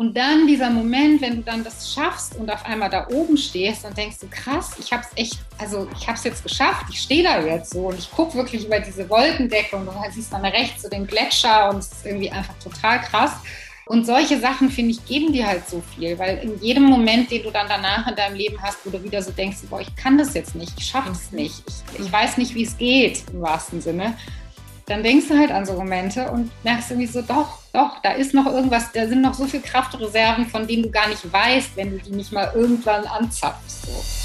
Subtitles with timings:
[0.00, 3.84] Und dann dieser Moment, wenn du dann das schaffst und auf einmal da oben stehst
[3.84, 7.02] und denkst du, krass, ich habe es echt, also ich habe es jetzt geschafft, ich
[7.02, 10.42] stehe da jetzt so und ich gucke wirklich über diese Wolkendecke und du siehst dann
[10.42, 13.32] rechts so den Gletscher und es ist irgendwie einfach total krass.
[13.84, 17.42] Und solche Sachen, finde ich, geben dir halt so viel, weil in jedem Moment, den
[17.42, 20.16] du dann danach in deinem Leben hast, wo du wieder so denkst, boah, ich kann
[20.16, 23.42] das jetzt nicht, ich schaffe es nicht, ich, ich weiß nicht, wie es geht, im
[23.42, 24.16] wahrsten Sinne,
[24.90, 28.34] dann denkst du halt an so Momente und merkst irgendwie so, doch, doch, da ist
[28.34, 31.92] noch irgendwas, da sind noch so viele Kraftreserven, von denen du gar nicht weißt, wenn
[31.92, 33.86] du die nicht mal irgendwann anzapfst.
[33.86, 34.19] So.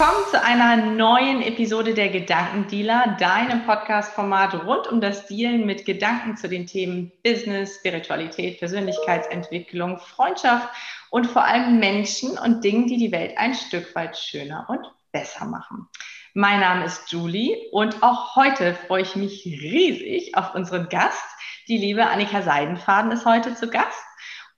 [0.00, 6.38] Willkommen zu einer neuen Episode der Gedankendealer, deinem Podcast-Format rund um das Dealen mit Gedanken
[6.38, 10.70] zu den Themen Business, Spiritualität, Persönlichkeitsentwicklung, Freundschaft
[11.10, 15.44] und vor allem Menschen und Dingen, die die Welt ein Stück weit schöner und besser
[15.44, 15.86] machen.
[16.32, 21.22] Mein Name ist Julie und auch heute freue ich mich riesig auf unseren Gast.
[21.68, 24.02] Die liebe Annika Seidenfaden ist heute zu Gast.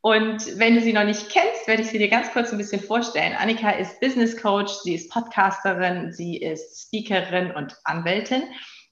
[0.02, 2.82] Und wenn du sie noch nicht kennst, werde ich sie dir ganz kurz ein bisschen
[2.82, 3.36] vorstellen.
[3.38, 8.42] Annika ist Business Coach, sie ist Podcasterin, sie ist Speakerin und Anwältin.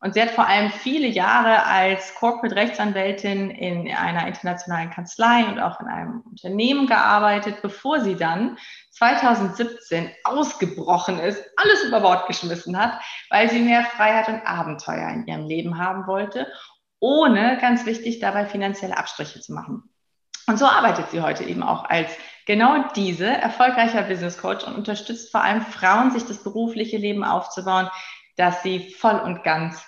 [0.02, 5.58] Und sie hat vor allem viele Jahre als Corporate Rechtsanwältin in einer internationalen Kanzlei und
[5.58, 8.56] auch in einem Unternehmen gearbeitet, bevor sie dann
[8.92, 13.00] 2017 ausgebrochen ist, alles über Bord geschmissen hat,
[13.30, 16.46] weil sie mehr Freiheit und Abenteuer in ihrem Leben haben wollte,
[17.00, 19.89] ohne, ganz wichtig, dabei finanzielle Abstriche zu machen.
[20.50, 22.10] Und so arbeitet sie heute eben auch als
[22.44, 27.88] genau diese erfolgreicher Business Coach und unterstützt vor allem Frauen, sich das berufliche Leben aufzubauen,
[28.36, 29.86] das sie voll und ganz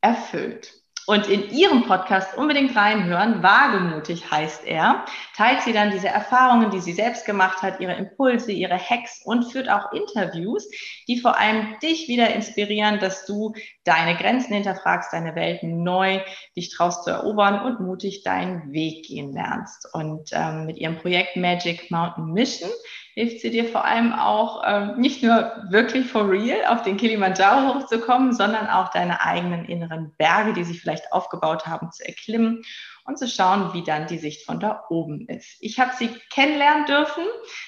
[0.00, 0.77] erfüllt
[1.08, 3.42] und in ihrem Podcast unbedingt reinhören.
[3.42, 5.06] Wagemutig heißt er.
[5.34, 9.50] Teilt sie dann diese Erfahrungen, die sie selbst gemacht hat, ihre Impulse, ihre Hacks und
[9.50, 10.68] führt auch Interviews,
[11.08, 16.20] die vor allem dich wieder inspirieren, dass du deine Grenzen hinterfragst, deine Welt neu
[16.54, 19.88] dich traust zu erobern und mutig deinen Weg gehen lernst.
[19.94, 22.70] Und ähm, mit ihrem Projekt Magic Mountain Mission
[23.18, 27.74] hilft sie dir vor allem auch ähm, nicht nur wirklich for real auf den Kilimanjaro
[27.74, 32.62] hochzukommen, sondern auch deine eigenen inneren Berge, die sich vielleicht aufgebaut haben, zu erklimmen
[33.06, 35.56] und zu schauen, wie dann die Sicht von da oben ist.
[35.58, 37.24] Ich habe sie kennenlernen dürfen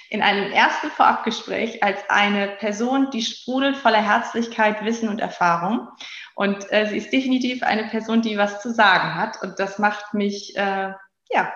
[0.08, 5.88] in einem ersten Vorabgespräch als eine Person, die sprudelt voller Herzlichkeit, Wissen und Erfahrung.
[6.36, 9.42] Und äh, sie ist definitiv eine Person, die was zu sagen hat.
[9.42, 10.92] Und das macht mich, äh,
[11.32, 11.52] ja,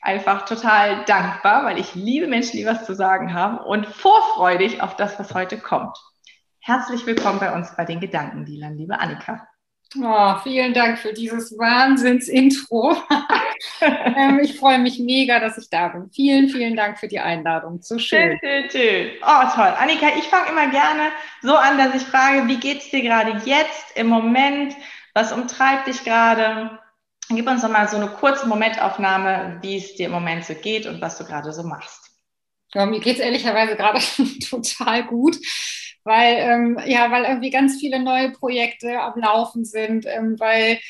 [0.00, 4.96] einfach total dankbar, weil ich liebe Menschen, die was zu sagen haben und vorfreudig auf
[4.96, 5.96] das, was heute kommt.
[6.60, 9.46] Herzlich willkommen bei uns bei den Gedankendealern, liebe Annika.
[10.00, 12.96] Oh, vielen Dank für dieses Wahnsinns-Intro.
[13.80, 16.08] ähm, ich freue mich mega, dass ich da bin.
[16.12, 17.82] Vielen, vielen Dank für die Einladung.
[17.82, 18.38] So schön.
[18.38, 19.10] Schön, schön, schön.
[19.22, 19.74] Oh, toll.
[19.78, 21.10] Annika, ich fange immer gerne
[21.42, 24.76] so an, dass ich frage, wie geht es dir gerade jetzt, im Moment?
[25.12, 26.78] Was umtreibt dich gerade?
[27.32, 30.86] Gib uns doch mal so eine kurze Momentaufnahme, wie es dir im Moment so geht
[30.86, 32.10] und was du gerade so machst.
[32.74, 34.00] Ja, mir geht es ehrlicherweise gerade
[34.50, 35.36] total gut,
[36.04, 40.80] weil, ähm, ja, weil irgendwie ganz viele neue Projekte am Laufen sind, ähm, weil,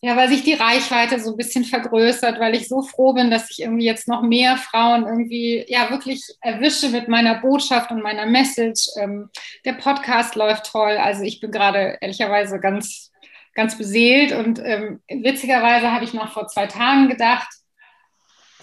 [0.00, 3.50] ja, weil sich die Reichweite so ein bisschen vergrößert, weil ich so froh bin, dass
[3.50, 8.26] ich irgendwie jetzt noch mehr Frauen irgendwie, ja, wirklich erwische mit meiner Botschaft und meiner
[8.26, 8.88] Message.
[8.98, 9.28] Ähm,
[9.64, 10.96] der Podcast läuft toll.
[10.96, 13.10] Also ich bin gerade ehrlicherweise ganz
[13.58, 14.30] ganz beseelt.
[14.30, 17.48] Und ähm, witzigerweise habe ich noch vor zwei Tagen gedacht,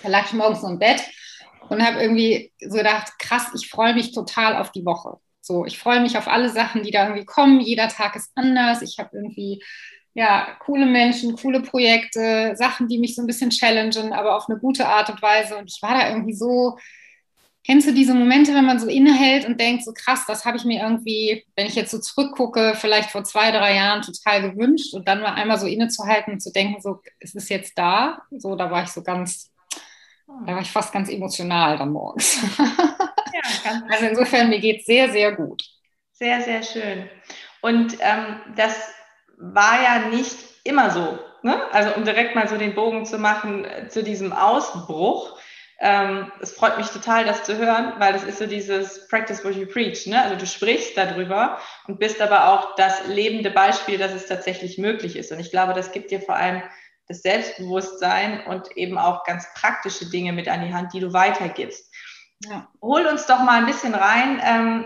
[0.02, 1.04] da lag ich morgens so im Bett
[1.68, 5.18] und habe irgendwie so gedacht, krass, ich freue mich total auf die Woche.
[5.42, 7.60] So, ich freue mich auf alle Sachen, die da irgendwie kommen.
[7.60, 8.82] Jeder Tag ist anders.
[8.82, 9.62] Ich habe irgendwie
[10.14, 14.58] ja, coole Menschen, coole Projekte, Sachen, die mich so ein bisschen challengen, aber auf eine
[14.58, 15.58] gute Art und Weise.
[15.58, 16.78] Und ich war da irgendwie so
[17.66, 20.66] Kennst du diese Momente, wenn man so innehält und denkt, so krass, das habe ich
[20.66, 25.08] mir irgendwie, wenn ich jetzt so zurückgucke, vielleicht vor zwei, drei Jahren total gewünscht und
[25.08, 28.22] dann mal einmal so innezuhalten und zu denken, so, es ist jetzt da.
[28.30, 29.52] So, da war ich so ganz,
[30.28, 32.40] da war ich fast ganz emotional dann morgens.
[33.36, 35.62] Ja, also insofern, mir geht es sehr, sehr gut.
[36.14, 37.10] Sehr, sehr schön.
[37.62, 38.94] Und ähm, das
[39.38, 41.20] war ja nicht immer so.
[41.42, 41.62] Ne?
[41.74, 45.35] Also um direkt mal so den Bogen zu machen äh, zu diesem Ausbruch
[45.80, 49.56] ähm, es freut mich total, das zu hören, weil das ist so dieses Practice what
[49.56, 50.08] you preach.
[50.08, 50.22] Ne?
[50.22, 55.18] Also du sprichst darüber und bist aber auch das lebende Beispiel, dass es tatsächlich möglich
[55.18, 55.32] ist.
[55.32, 56.64] Und ich glaube, das gibt dir vor allem
[57.08, 61.94] das Selbstbewusstsein und eben auch ganz praktische Dinge mit an die Hand, die du weitergibst.
[62.44, 62.68] Ja.
[62.82, 64.42] Hol uns doch mal ein bisschen rein.
[64.44, 64.86] Ähm,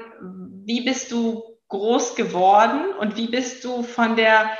[0.65, 4.57] wie bist du groß geworden und wie bist du von der,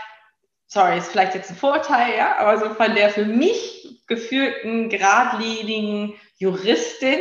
[0.68, 6.16] sorry, ist vielleicht jetzt ein Vorteil, ja, aber so von der für mich gefühlten, geradlinigen
[6.38, 7.20] Juristin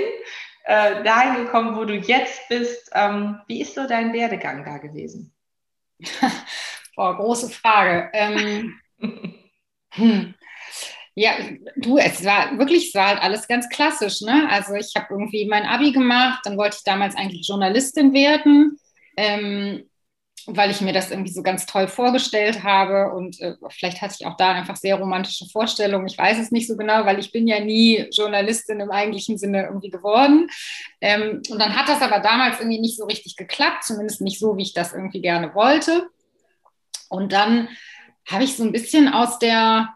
[0.64, 2.90] äh, dahin gekommen, wo du jetzt bist.
[2.94, 5.32] Ähm, wie ist so dein Werdegang da gewesen?
[6.96, 8.10] Boah, große Frage.
[8.12, 8.80] Ähm,
[9.90, 10.34] hm.
[11.14, 11.32] Ja,
[11.76, 14.20] du, es war wirklich, es war halt alles ganz klassisch.
[14.20, 14.48] Ne?
[14.50, 18.78] Also ich habe irgendwie mein Abi gemacht, dann wollte ich damals eigentlich Journalistin werden.
[19.16, 19.87] Ähm,
[20.50, 24.26] weil ich mir das irgendwie so ganz toll vorgestellt habe und äh, vielleicht hatte ich
[24.26, 26.06] auch da einfach sehr romantische Vorstellungen.
[26.06, 29.64] Ich weiß es nicht so genau, weil ich bin ja nie Journalistin im eigentlichen Sinne
[29.64, 30.48] irgendwie geworden.
[31.02, 34.56] Ähm, und dann hat das aber damals irgendwie nicht so richtig geklappt, zumindest nicht so,
[34.56, 36.08] wie ich das irgendwie gerne wollte.
[37.10, 37.68] Und dann
[38.26, 39.94] habe ich so ein bisschen aus der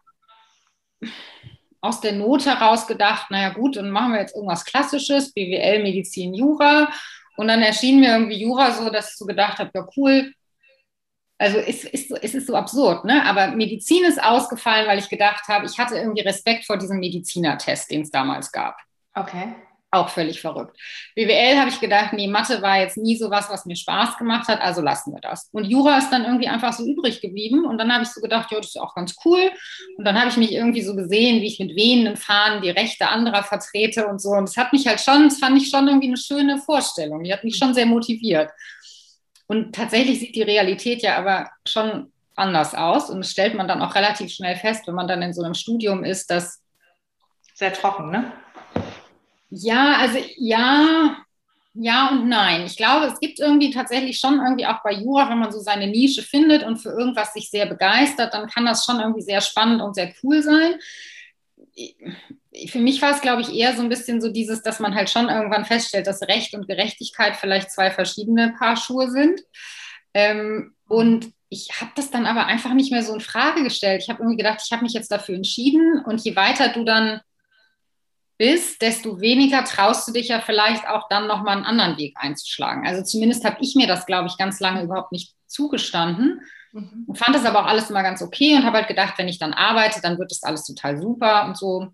[1.81, 6.33] aus der Not heraus gedacht, naja gut, dann machen wir jetzt irgendwas Klassisches, BWL, Medizin,
[6.33, 6.89] Jura.
[7.37, 10.33] Und dann erschien mir irgendwie Jura so, dass ich so gedacht habe, ja cool,
[11.43, 13.25] also es ist, es ist so absurd, ne?
[13.27, 17.91] Aber Medizin ist ausgefallen, weil ich gedacht habe, ich hatte irgendwie Respekt vor diesem Medizinertest,
[17.91, 18.77] den es damals gab.
[19.15, 19.53] Okay.
[19.95, 20.79] Auch völlig verrückt.
[21.17, 24.49] BWL habe ich gedacht, nee, Mathe war jetzt nie so was, was mir Spaß gemacht
[24.49, 25.51] hat, also lassen wir das.
[25.53, 27.67] Und Jura ist dann irgendwie einfach so übrig geblieben.
[27.67, 29.51] Und dann habe ich so gedacht, ja, das ist auch ganz cool.
[29.99, 33.09] Und dann habe ich mich irgendwie so gesehen, wie ich mit wehenden Fahnen die Rechte
[33.09, 34.31] anderer vertrete und so.
[34.31, 37.25] Und das hat mich halt schon, das fand ich schon irgendwie eine schöne Vorstellung.
[37.25, 38.51] Die hat mich schon sehr motiviert.
[39.53, 43.11] Und tatsächlich sieht die Realität ja aber schon anders aus.
[43.11, 45.53] Und das stellt man dann auch relativ schnell fest, wenn man dann in so einem
[45.53, 46.63] Studium ist, dass.
[47.53, 48.33] Sehr trocken, ne?
[49.51, 51.19] Ja, also ja,
[51.75, 52.65] ja und nein.
[52.65, 55.87] Ich glaube, es gibt irgendwie tatsächlich schon irgendwie auch bei Jura, wenn man so seine
[55.87, 59.83] Nische findet und für irgendwas sich sehr begeistert, dann kann das schon irgendwie sehr spannend
[59.83, 60.77] und sehr cool sein
[62.69, 65.11] für mich war es, glaube ich, eher so ein bisschen so dieses, dass man halt
[65.11, 69.41] schon irgendwann feststellt, dass Recht und Gerechtigkeit vielleicht zwei verschiedene Paar Schuhe sind.
[70.15, 74.03] Ähm, und ich habe das dann aber einfach nicht mehr so in Frage gestellt.
[74.03, 76.03] Ich habe irgendwie gedacht, ich habe mich jetzt dafür entschieden.
[76.05, 77.21] Und je weiter du dann
[78.39, 82.87] bist, desto weniger traust du dich ja vielleicht auch dann nochmal einen anderen Weg einzuschlagen.
[82.87, 86.41] Also zumindest habe ich mir das, glaube ich, ganz lange überhaupt nicht zugestanden.
[86.73, 87.05] Mhm.
[87.07, 89.39] Und fand das aber auch alles immer ganz okay und habe halt gedacht, wenn ich
[89.39, 91.93] dann arbeite, dann wird das alles total super und so.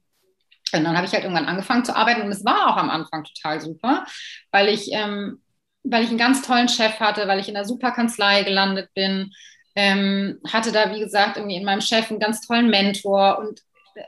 [0.73, 3.25] Und dann habe ich halt irgendwann angefangen zu arbeiten und es war auch am Anfang
[3.25, 4.05] total super,
[4.53, 5.43] weil ich, ähm,
[5.83, 9.33] weil ich einen ganz tollen Chef hatte, weil ich in einer super Kanzlei gelandet bin,
[9.75, 13.61] ähm, hatte da, wie gesagt, irgendwie in meinem Chef einen ganz tollen Mentor und
[13.95, 14.03] äh,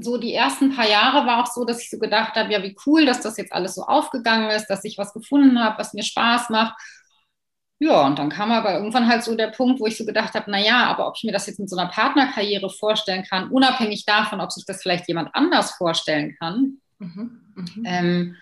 [0.00, 2.76] so die ersten paar Jahre war auch so, dass ich so gedacht habe, ja, wie
[2.86, 6.02] cool, dass das jetzt alles so aufgegangen ist, dass ich was gefunden habe, was mir
[6.02, 6.74] Spaß macht.
[7.78, 10.50] Ja, und dann kam aber irgendwann halt so der Punkt, wo ich so gedacht habe,
[10.50, 14.40] naja, aber ob ich mir das jetzt mit so einer Partnerkarriere vorstellen kann, unabhängig davon,
[14.40, 17.84] ob sich das vielleicht jemand anders vorstellen kann, mhm, mhm.
[17.84, 18.36] ähm,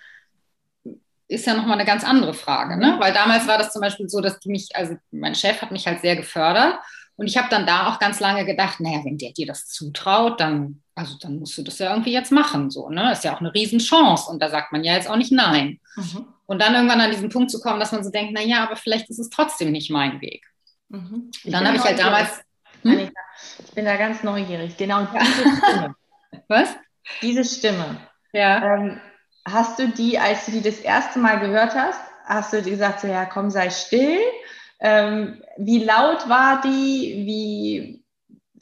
[1.27, 2.77] ist ja nochmal eine ganz andere Frage.
[2.77, 2.97] Ne?
[3.01, 5.87] Weil damals war das zum Beispiel so, dass die mich, also mein Chef hat mich
[5.87, 6.79] halt sehr gefördert
[7.17, 10.41] und ich habe dann da auch ganz lange gedacht, naja, wenn der dir das zutraut,
[10.41, 12.71] dann, also dann musst du das ja irgendwie jetzt machen.
[12.71, 13.13] So, ne?
[13.13, 14.29] Ist ja auch eine Riesenchance.
[14.29, 15.81] Und da sagt man ja jetzt auch nicht nein.
[15.97, 16.27] Mhm.
[16.47, 19.09] Und dann irgendwann an diesen Punkt zu kommen, dass man so denkt, naja, aber vielleicht
[19.09, 20.47] ist es trotzdem nicht mein Weg.
[20.89, 21.31] Mhm.
[21.45, 22.43] dann habe ich halt damals.
[22.83, 23.11] Hm?
[23.59, 24.77] ich bin da ganz neugierig.
[24.77, 25.95] Genau diese Stimme.
[26.49, 26.77] Was?
[27.23, 27.97] Diese Stimme.
[28.33, 28.75] Ja.
[28.75, 29.01] Ähm,
[29.47, 33.07] hast du die, als du die das erste Mal gehört hast, hast du gesagt, so,
[33.07, 34.21] ja, komm, sei still?
[34.81, 37.25] Ähm, wie laut war die?
[37.27, 38.05] Wie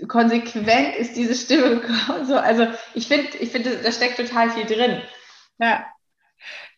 [0.06, 2.25] konsequent ist diese Stimme gekommen?
[2.26, 5.02] So, also ich finde, ich finde, da steckt total viel drin.
[5.58, 5.87] Ja.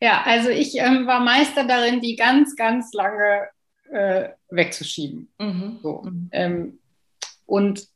[0.01, 3.49] Ja, also ich ähm, war Meister darin, die ganz, ganz lange
[3.91, 5.33] äh, wegzuschieben.
[5.39, 5.79] Mhm.
[5.83, 6.03] So.
[6.03, 6.29] Mhm.
[6.33, 6.79] Ähm,
[7.47, 7.87] und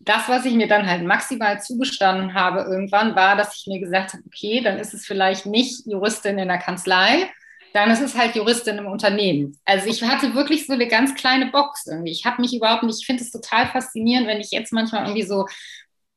[0.00, 4.12] das, was ich mir dann halt maximal zugestanden habe irgendwann, war, dass ich mir gesagt
[4.12, 7.30] habe, okay, dann ist es vielleicht nicht Juristin in der Kanzlei,
[7.72, 9.58] dann ist es halt Juristin im Unternehmen.
[9.64, 12.12] Also ich hatte wirklich so eine ganz kleine Box irgendwie.
[12.12, 15.26] Ich habe mich überhaupt nicht, ich finde es total faszinierend, wenn ich jetzt manchmal irgendwie
[15.26, 15.46] so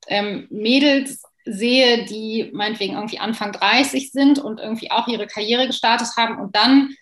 [0.08, 6.10] ähm, Mädels sehe, die meinetwegen irgendwie Anfang 30 sind und irgendwie auch ihre Karriere gestartet
[6.18, 6.96] haben und dann,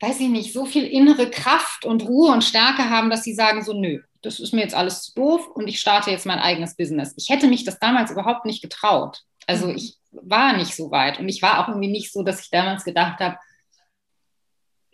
[0.00, 3.64] weiß ich nicht, so viel innere Kraft und Ruhe und Stärke haben, dass sie sagen
[3.64, 6.76] so, nö, das ist mir jetzt alles zu doof und ich starte jetzt mein eigenes
[6.76, 7.14] Business.
[7.16, 9.22] Ich hätte mich das damals überhaupt nicht getraut.
[9.46, 9.76] Also mhm.
[9.76, 12.84] ich war nicht so weit und ich war auch irgendwie nicht so, dass ich damals
[12.84, 13.38] gedacht habe,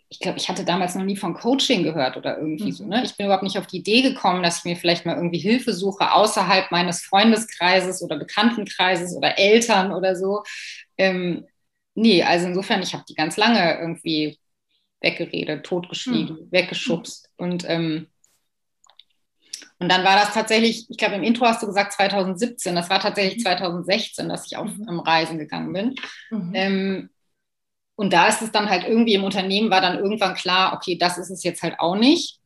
[0.09, 2.71] ich glaube, ich hatte damals noch nie von Coaching gehört oder irgendwie mhm.
[2.71, 2.85] so.
[2.85, 3.03] Ne?
[3.03, 5.73] Ich bin überhaupt nicht auf die Idee gekommen, dass ich mir vielleicht mal irgendwie Hilfe
[5.73, 10.43] suche außerhalb meines Freundeskreises oder Bekanntenkreises oder Eltern oder so.
[10.97, 11.45] Ähm,
[11.95, 14.37] nee, also insofern, ich habe die ganz lange irgendwie
[15.01, 16.51] weggeredet, totgeschwiegen, mhm.
[16.51, 17.29] weggeschubst.
[17.37, 18.07] Und, ähm,
[19.79, 22.99] und dann war das tatsächlich, ich glaube, im Intro hast du gesagt 2017, das war
[22.99, 24.29] tatsächlich 2016, mhm.
[24.29, 24.99] dass ich auf mhm.
[24.99, 25.95] Reisen gegangen bin.
[26.29, 26.51] Mhm.
[26.53, 27.09] Ähm,
[27.95, 31.17] und da ist es dann halt irgendwie im Unternehmen war dann irgendwann klar, okay, das
[31.17, 32.39] ist es jetzt halt auch nicht.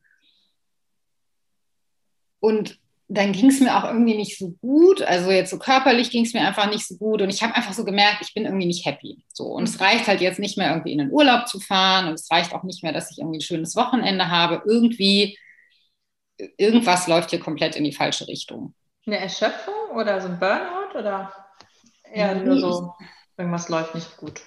[2.38, 2.78] Und
[3.08, 5.02] dann ging es mir auch irgendwie nicht so gut.
[5.02, 7.20] Also jetzt so körperlich ging es mir einfach nicht so gut.
[7.20, 9.24] Und ich habe einfach so gemerkt, ich bin irgendwie nicht happy.
[9.32, 9.46] So.
[9.46, 12.06] Und es reicht halt jetzt nicht mehr irgendwie in den Urlaub zu fahren.
[12.06, 14.62] Und es reicht auch nicht mehr, dass ich irgendwie ein schönes Wochenende habe.
[14.64, 15.36] Irgendwie,
[16.56, 18.74] irgendwas läuft hier komplett in die falsche Richtung.
[19.06, 21.34] Eine Erschöpfung oder so ein Burnout oder
[22.04, 22.94] eher nur so,
[23.36, 24.40] irgendwas läuft nicht gut?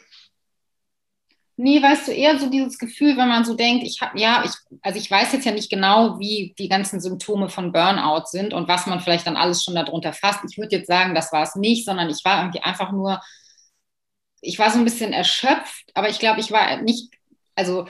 [1.56, 4.52] Nee, weißt du, eher so dieses Gefühl, wenn man so denkt, ich habe, ja, ich,
[4.82, 8.68] also ich weiß jetzt ja nicht genau, wie die ganzen Symptome von Burnout sind und
[8.68, 10.40] was man vielleicht dann alles schon darunter fasst.
[10.50, 13.22] Ich würde jetzt sagen, das war es nicht, sondern ich war irgendwie einfach nur,
[14.42, 17.12] ich war so ein bisschen erschöpft, aber ich glaube, ich war nicht,
[17.56, 17.86] also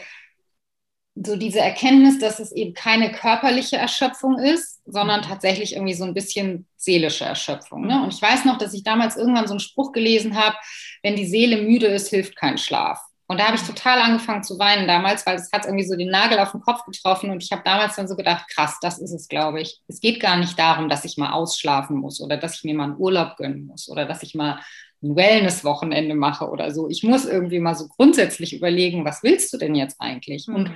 [1.16, 5.26] so diese Erkenntnis, dass es eben keine körperliche Erschöpfung ist, sondern mhm.
[5.26, 7.86] tatsächlich irgendwie so ein bisschen seelische Erschöpfung.
[7.86, 8.04] Ne?
[8.04, 10.58] Und ich weiß noch, dass ich damals irgendwann so einen Spruch gelesen habe,
[11.04, 13.00] wenn die Seele müde ist, hilft kein Schlaf.
[13.28, 16.10] Und da habe ich total angefangen zu weinen damals, weil es hat irgendwie so den
[16.10, 19.14] Nagel auf den Kopf getroffen und ich habe damals dann so gedacht, krass, das ist
[19.14, 19.82] es, glaube ich.
[19.88, 22.86] Es geht gar nicht darum, dass ich mal ausschlafen muss oder dass ich mir mal
[22.86, 24.60] einen Urlaub gönnen muss oder dass ich mal
[25.02, 26.90] ein Wellness-Wochenende mache oder so.
[26.90, 30.48] Ich muss irgendwie mal so grundsätzlich überlegen, was willst du denn jetzt eigentlich?
[30.48, 30.56] Mhm.
[30.56, 30.72] Und,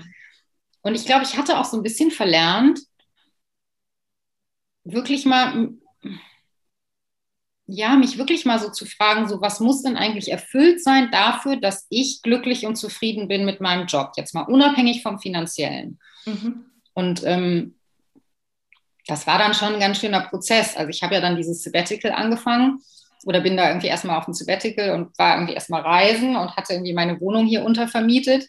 [0.83, 2.79] und ich glaube, ich hatte auch so ein bisschen verlernt,
[4.83, 5.69] wirklich mal
[7.67, 11.57] ja, mich wirklich mal so zu fragen, so was muss denn eigentlich erfüllt sein dafür,
[11.57, 15.99] dass ich glücklich und zufrieden bin mit meinem Job, jetzt mal unabhängig vom finanziellen.
[16.25, 16.65] Mhm.
[16.93, 17.75] Und ähm,
[19.05, 20.77] das war dann schon ein ganz schöner Prozess.
[20.77, 22.81] Also ich habe ja dann dieses Sabbatical angefangen
[23.25, 26.73] oder bin da irgendwie erstmal auf dem Sabbatical und war irgendwie erstmal reisen und hatte
[26.73, 28.47] irgendwie meine Wohnung hier untervermietet.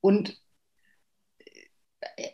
[0.00, 0.36] Und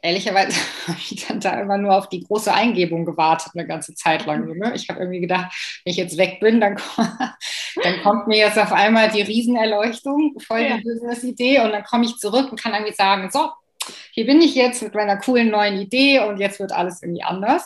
[0.03, 4.27] ehrlicherweise habe ich dann da immer nur auf die große Eingebung gewartet, eine ganze Zeit
[4.27, 4.47] lang.
[4.57, 4.73] Ne?
[4.75, 5.53] Ich habe irgendwie gedacht,
[5.85, 6.77] wenn ich jetzt weg bin, dann,
[7.83, 12.17] dann kommt mir jetzt auf einmal die Riesenerleuchtung, voll die Business-Idee und dann komme ich
[12.17, 13.51] zurück und kann irgendwie sagen, so,
[14.13, 17.65] hier bin ich jetzt mit meiner coolen neuen Idee und jetzt wird alles irgendwie anders.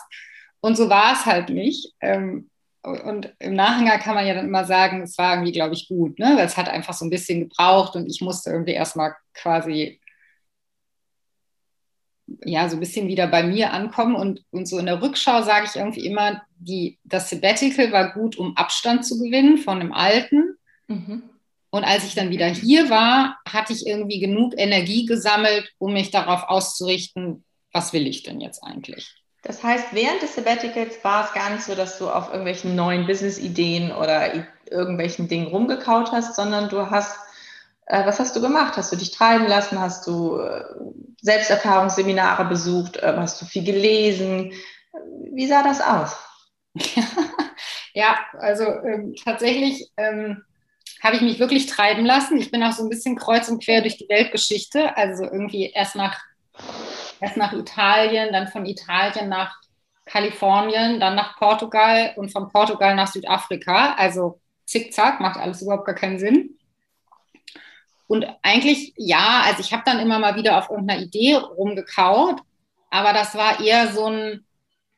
[0.59, 1.93] Und so war es halt nicht.
[2.01, 2.49] Ähm,
[2.81, 6.17] und im Nachhinein kann man ja dann immer sagen, es war irgendwie, glaube ich, gut,
[6.19, 6.33] ne?
[6.37, 9.99] Weil es hat einfach so ein bisschen gebraucht und ich musste irgendwie erstmal quasi
[12.43, 14.15] ja, so ein bisschen wieder bei mir ankommen.
[14.15, 18.37] Und, und so in der Rückschau sage ich irgendwie immer, die, das Sabbatical war gut,
[18.37, 20.57] um Abstand zu gewinnen von dem Alten.
[20.87, 21.23] Mhm.
[21.69, 26.11] Und als ich dann wieder hier war, hatte ich irgendwie genug Energie gesammelt, um mich
[26.11, 29.13] darauf auszurichten, was will ich denn jetzt eigentlich?
[29.43, 33.05] Das heißt, während des Sabbaticals war es gar nicht so, dass du auf irgendwelchen neuen
[33.05, 34.33] Business-Ideen oder
[34.69, 37.17] irgendwelchen Dingen rumgekaut hast, sondern du hast
[37.89, 38.75] was hast du gemacht?
[38.75, 39.79] Hast du dich treiben lassen?
[39.79, 40.63] Hast du äh,
[41.21, 42.97] Selbsterfahrungsseminare besucht?
[42.97, 44.51] Äh, hast du viel gelesen?
[45.31, 46.17] Wie sah das aus?
[47.93, 50.43] ja, also ähm, tatsächlich ähm,
[51.01, 52.37] habe ich mich wirklich treiben lassen.
[52.37, 54.97] Ich bin auch so ein bisschen kreuz und quer durch die Weltgeschichte.
[54.97, 56.19] Also irgendwie erst nach,
[57.21, 59.55] erst nach Italien, dann von Italien nach
[60.05, 63.93] Kalifornien, dann nach Portugal und von Portugal nach Südafrika.
[63.93, 66.56] Also zickzack, macht alles überhaupt gar keinen Sinn.
[68.07, 72.41] Und eigentlich, ja, also ich habe dann immer mal wieder auf irgendeiner Idee rumgekaut,
[72.89, 74.45] aber das war eher so ein,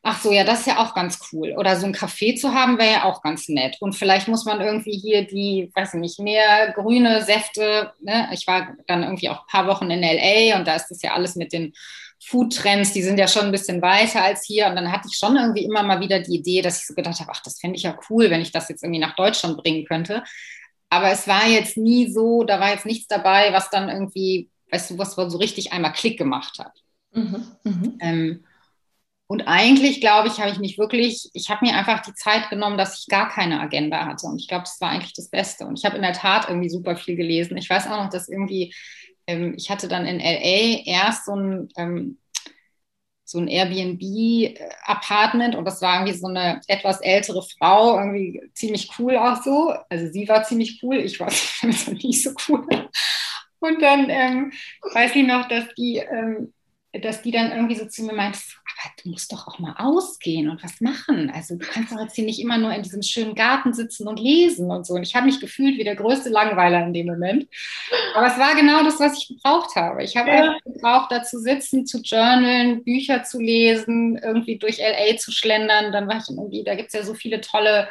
[0.02, 1.54] ach so, ja, das ist ja auch ganz cool.
[1.58, 3.76] Oder so ein Café zu haben, wäre ja auch ganz nett.
[3.80, 8.28] Und vielleicht muss man irgendwie hier die, weiß ich nicht, mehr grüne Säfte, ne?
[8.32, 11.12] ich war dann irgendwie auch ein paar Wochen in LA und da ist das ja
[11.12, 11.72] alles mit den
[12.22, 14.66] Food-Trends, die sind ja schon ein bisschen weiter als hier.
[14.66, 17.18] Und dann hatte ich schon irgendwie immer mal wieder die Idee, dass ich so gedacht
[17.18, 19.86] habe, ach, das fände ich ja cool, wenn ich das jetzt irgendwie nach Deutschland bringen
[19.86, 20.22] könnte.
[20.90, 24.90] Aber es war jetzt nie so, da war jetzt nichts dabei, was dann irgendwie, weißt
[24.90, 26.82] du, was so richtig einmal Klick gemacht hat.
[27.12, 27.98] Mhm, mhm.
[28.00, 28.44] Ähm,
[29.28, 32.76] und eigentlich, glaube ich, habe ich mich wirklich, ich habe mir einfach die Zeit genommen,
[32.76, 34.26] dass ich gar keine Agenda hatte.
[34.26, 35.66] Und ich glaube, das war eigentlich das Beste.
[35.66, 37.56] Und ich habe in der Tat irgendwie super viel gelesen.
[37.56, 38.74] Ich weiß auch noch, dass irgendwie,
[39.28, 42.18] ähm, ich hatte dann in LA erst so ein ähm,
[43.30, 49.16] so ein Airbnb-Apartment und das war irgendwie so eine etwas ältere Frau, irgendwie ziemlich cool
[49.16, 49.72] auch so.
[49.88, 51.28] Also sie war ziemlich cool, ich war
[51.62, 52.66] nicht so cool.
[53.60, 54.52] Und dann ähm,
[54.94, 56.52] weiß ich noch, dass die ähm,
[56.92, 60.50] dass die dann irgendwie so zu mir meint, aber du musst doch auch mal ausgehen
[60.50, 61.30] und was machen.
[61.32, 64.18] Also du kannst doch jetzt hier nicht immer nur in diesem schönen Garten sitzen und
[64.18, 64.94] lesen und so.
[64.94, 67.46] Und ich habe mich gefühlt wie der größte Langweiler in dem Moment.
[68.14, 70.02] Aber es war genau das, was ich gebraucht habe.
[70.02, 70.34] Ich habe ja.
[70.42, 75.92] einfach gebraucht, da zu sitzen, zu journalen, Bücher zu lesen, irgendwie durch LA zu schlendern.
[75.92, 77.88] Dann war ich irgendwie, da gibt es ja so viele tolle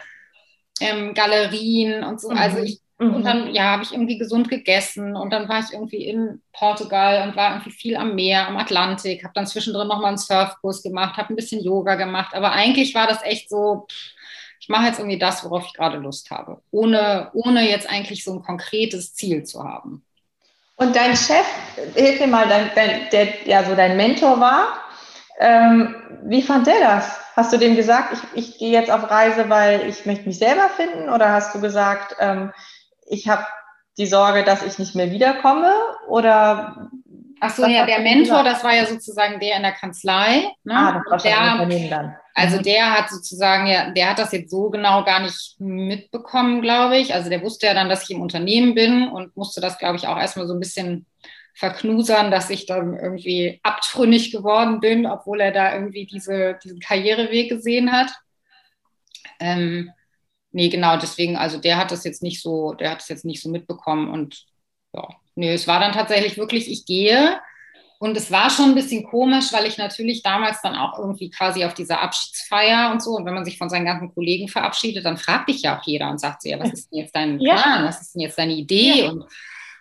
[0.81, 2.29] ähm, Galerien und so.
[2.29, 2.39] Also mhm.
[2.39, 3.15] Also ich Mhm.
[3.15, 7.27] Und dann, ja, habe ich irgendwie gesund gegessen und dann war ich irgendwie in Portugal
[7.27, 11.17] und war irgendwie viel am Meer, am Atlantik, habe dann zwischendrin nochmal einen Surfkurs gemacht,
[11.17, 13.87] habe ein bisschen Yoga gemacht, aber eigentlich war das echt so,
[14.59, 18.33] ich mache jetzt irgendwie das, worauf ich gerade Lust habe, ohne, ohne jetzt eigentlich so
[18.33, 20.05] ein konkretes Ziel zu haben.
[20.77, 21.45] Und dein Chef,
[21.95, 24.67] hilf mir mal, dein, dein, der ja so dein Mentor war,
[25.39, 27.17] Ähm, wie fand der das?
[27.35, 30.69] Hast du dem gesagt, ich, ich gehe jetzt auf Reise, weil ich möchte mich selber
[30.69, 31.09] finden?
[31.09, 32.51] Oder hast du gesagt, ähm,
[33.09, 33.45] ich habe
[33.97, 35.73] die Sorge, dass ich nicht mehr wiederkomme?
[36.07, 36.89] Oder
[37.41, 40.51] Ach so, ja, der Mentor, das war ja sozusagen der in der Kanzlei.
[40.63, 40.75] Ne?
[40.75, 42.15] Ah, das war schon der, Unternehmen dann.
[42.33, 42.63] Also mhm.
[42.63, 47.13] der hat sozusagen, ja, der hat das jetzt so genau gar nicht mitbekommen, glaube ich.
[47.13, 50.07] Also der wusste ja dann, dass ich im Unternehmen bin und musste das, glaube ich,
[50.07, 51.05] auch erstmal so ein bisschen
[51.53, 57.49] verknusern, dass ich dann irgendwie abtrünnig geworden bin, obwohl er da irgendwie diese, diesen Karriereweg
[57.49, 58.11] gesehen hat.
[59.39, 59.91] Ähm,
[60.51, 63.41] nee, genau, deswegen, also der hat das jetzt nicht so, der hat es jetzt nicht
[63.41, 64.45] so mitbekommen und
[64.93, 67.39] ja, nee, es war dann tatsächlich wirklich, ich gehe.
[68.01, 71.65] Und es war schon ein bisschen komisch, weil ich natürlich damals dann auch irgendwie quasi
[71.65, 75.17] auf dieser Abschiedsfeier und so, und wenn man sich von seinen ganzen Kollegen verabschiedet, dann
[75.17, 77.57] fragt dich ja auch jeder und sagt so, ja, was ist denn jetzt dein Plan?
[77.57, 77.85] Ja.
[77.85, 79.01] Was ist denn jetzt deine Idee?
[79.01, 79.09] Ja.
[79.09, 79.25] Und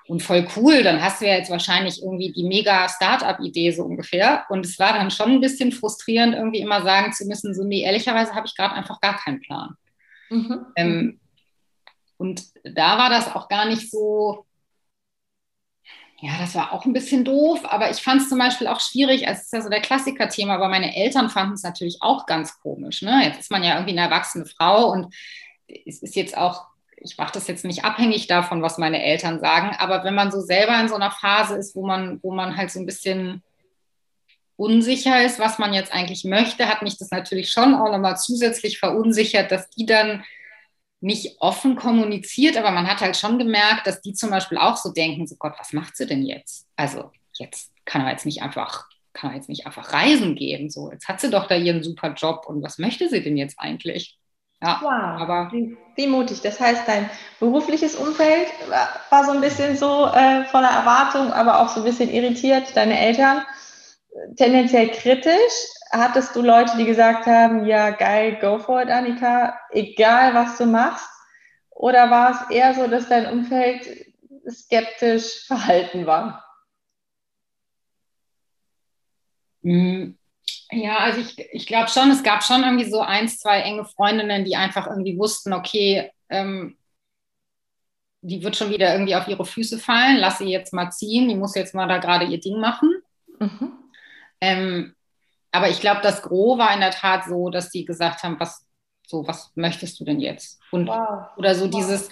[0.09, 4.47] und voll cool, dann hast du ja jetzt wahrscheinlich irgendwie die mega Startup-Idee so ungefähr.
[4.49, 7.83] Und es war dann schon ein bisschen frustrierend, irgendwie immer sagen zu müssen, so, nee,
[7.83, 9.77] ehrlicherweise habe ich gerade einfach gar keinen Plan.
[10.31, 10.67] Mhm.
[10.77, 11.21] Ähm,
[12.17, 14.45] und da war das auch gar nicht so,
[16.21, 19.27] ja, das war auch ein bisschen doof, aber ich fand es zum Beispiel auch schwierig,
[19.27, 23.03] es ist ja so der Klassiker-Thema, aber meine Eltern fanden es natürlich auch ganz komisch.
[23.03, 23.23] Ne?
[23.25, 25.15] Jetzt ist man ja irgendwie eine erwachsene Frau und
[25.69, 26.67] es ist jetzt auch
[27.01, 30.41] ich mache das jetzt nicht abhängig davon, was meine Eltern sagen, aber wenn man so
[30.41, 33.43] selber in so einer Phase ist, wo man, wo man halt so ein bisschen
[34.59, 38.79] unsicher ist, was man jetzt eigentlich möchte, hat mich das natürlich schon auch nochmal zusätzlich
[38.79, 40.25] verunsichert, dass die dann
[41.01, 44.93] nicht offen kommuniziert, aber man hat halt schon gemerkt, dass die zum Beispiel auch so
[44.93, 46.67] denken, so Gott, was macht sie denn jetzt?
[46.75, 50.71] Also jetzt kann er jetzt nicht einfach, kann er jetzt nicht einfach reisen gehen.
[50.71, 53.61] So, jetzt hat sie doch da ihren super Job und was möchte sie denn jetzt
[53.61, 54.19] eigentlich?
[54.61, 55.23] Ja, wow.
[55.23, 56.41] aber wie, wie, mutig.
[56.41, 61.61] Das heißt, dein berufliches Umfeld war, war so ein bisschen so äh, voller Erwartung, aber
[61.61, 62.75] auch so ein bisschen irritiert.
[62.75, 63.43] Deine Eltern
[64.37, 65.33] tendenziell kritisch.
[65.91, 70.67] Hattest du Leute, die gesagt haben, ja geil, go for it, Annika, egal was du
[70.67, 71.09] machst?
[71.71, 73.87] Oder war es eher so, dass dein Umfeld
[74.51, 76.45] skeptisch verhalten war?
[79.63, 80.19] Mhm.
[80.71, 84.45] Ja, also ich, ich glaube schon, es gab schon irgendwie so ein, zwei enge Freundinnen,
[84.45, 86.77] die einfach irgendwie wussten, okay, ähm,
[88.21, 91.37] die wird schon wieder irgendwie auf ihre Füße fallen, lass sie jetzt mal ziehen, die
[91.37, 92.88] muss jetzt mal da gerade ihr Ding machen.
[94.41, 94.95] Ähm,
[95.53, 98.67] aber ich glaube, das Gros war in der Tat so, dass die gesagt haben, was,
[99.07, 100.61] so, was möchtest du denn jetzt?
[100.71, 101.29] Und, wow.
[101.37, 101.71] Oder so wow.
[101.71, 102.11] dieses,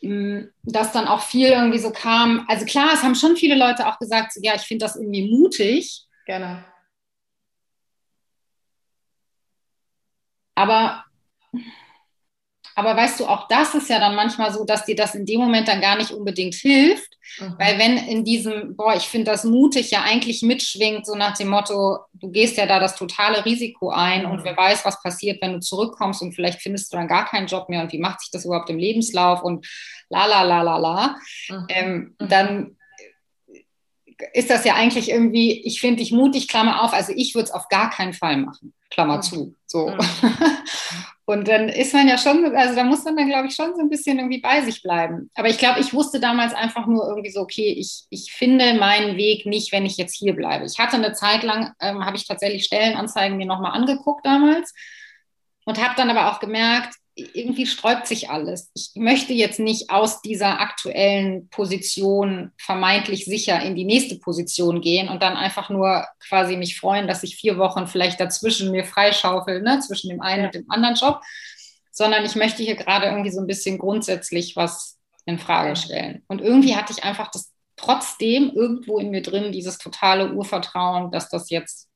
[0.00, 2.44] ähm, dass dann auch viel irgendwie so kam.
[2.48, 5.30] Also klar, es haben schon viele Leute auch gesagt, so, ja, ich finde das irgendwie
[5.30, 6.06] mutig.
[6.24, 6.64] Gerne.
[10.54, 11.04] Aber,
[12.76, 15.40] aber weißt du, auch das ist ja dann manchmal so, dass dir das in dem
[15.40, 17.54] Moment dann gar nicht unbedingt hilft, mhm.
[17.58, 21.48] weil wenn in diesem, boah, ich finde das mutig, ja eigentlich mitschwingt, so nach dem
[21.48, 24.30] Motto, du gehst ja da das totale Risiko ein mhm.
[24.30, 27.46] und wer weiß, was passiert, wenn du zurückkommst und vielleicht findest du dann gar keinen
[27.46, 29.66] Job mehr und wie macht sich das überhaupt im Lebenslauf und
[30.10, 31.16] la la la la la,
[31.48, 31.66] mhm.
[31.70, 32.28] ähm, mhm.
[32.28, 32.76] dann
[34.34, 37.52] ist das ja eigentlich irgendwie, ich finde dich mutig, Klammer auf, also ich würde es
[37.52, 39.22] auf gar keinen Fall machen, Klammer mhm.
[39.22, 39.54] zu.
[39.66, 39.96] So.
[41.28, 43.80] Und dann ist man ja schon, also da muss man dann, glaube ich, schon so
[43.80, 45.28] ein bisschen irgendwie bei sich bleiben.
[45.34, 49.16] Aber ich glaube, ich wusste damals einfach nur irgendwie so, okay, ich, ich finde meinen
[49.16, 50.66] Weg nicht, wenn ich jetzt hier bleibe.
[50.66, 54.72] Ich hatte eine Zeit lang, ähm, habe ich tatsächlich Stellenanzeigen mir nochmal angeguckt damals
[55.64, 58.70] und habe dann aber auch gemerkt, irgendwie sträubt sich alles.
[58.74, 65.08] Ich möchte jetzt nicht aus dieser aktuellen Position vermeintlich sicher in die nächste Position gehen
[65.08, 69.62] und dann einfach nur quasi mich freuen, dass ich vier Wochen vielleicht dazwischen mir freischaufel,
[69.62, 71.22] ne, zwischen dem einen und dem anderen Job,
[71.90, 76.22] sondern ich möchte hier gerade irgendwie so ein bisschen grundsätzlich was in Frage stellen.
[76.28, 81.30] Und irgendwie hatte ich einfach das trotzdem irgendwo in mir drin dieses totale Urvertrauen, dass
[81.30, 81.88] das jetzt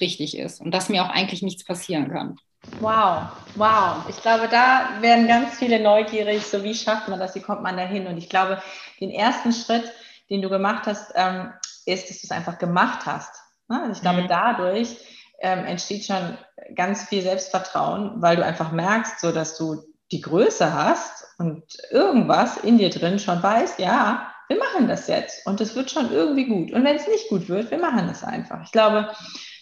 [0.00, 2.36] richtig ist und dass mir auch eigentlich nichts passieren kann.
[2.78, 4.04] Wow, wow.
[4.08, 7.76] Ich glaube, da werden ganz viele neugierig, so wie schafft man das, wie kommt man
[7.76, 8.06] da hin?
[8.06, 8.62] Und ich glaube,
[9.00, 9.92] den ersten Schritt,
[10.30, 11.52] den du gemacht hast, ähm,
[11.86, 13.34] ist, dass du es einfach gemacht hast.
[13.68, 14.28] Also ich glaube, mhm.
[14.28, 14.96] dadurch
[15.40, 16.38] ähm, entsteht schon
[16.74, 22.56] ganz viel Selbstvertrauen, weil du einfach merkst, so dass du die Größe hast und irgendwas
[22.58, 26.46] in dir drin schon weißt, ja, wir machen das jetzt und es wird schon irgendwie
[26.46, 26.72] gut.
[26.72, 28.62] Und wenn es nicht gut wird, wir machen es einfach.
[28.64, 29.08] Ich glaube,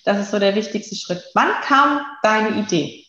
[0.09, 1.23] das ist so der wichtigste Schritt.
[1.35, 3.05] Wann kam deine Idee?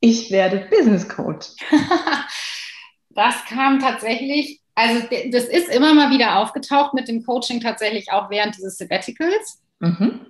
[0.00, 1.46] Ich werde Business Coach.
[3.08, 8.28] das kam tatsächlich, also das ist immer mal wieder aufgetaucht mit dem Coaching tatsächlich auch
[8.28, 9.62] während dieses Sabbaticals.
[9.80, 10.26] Mhm.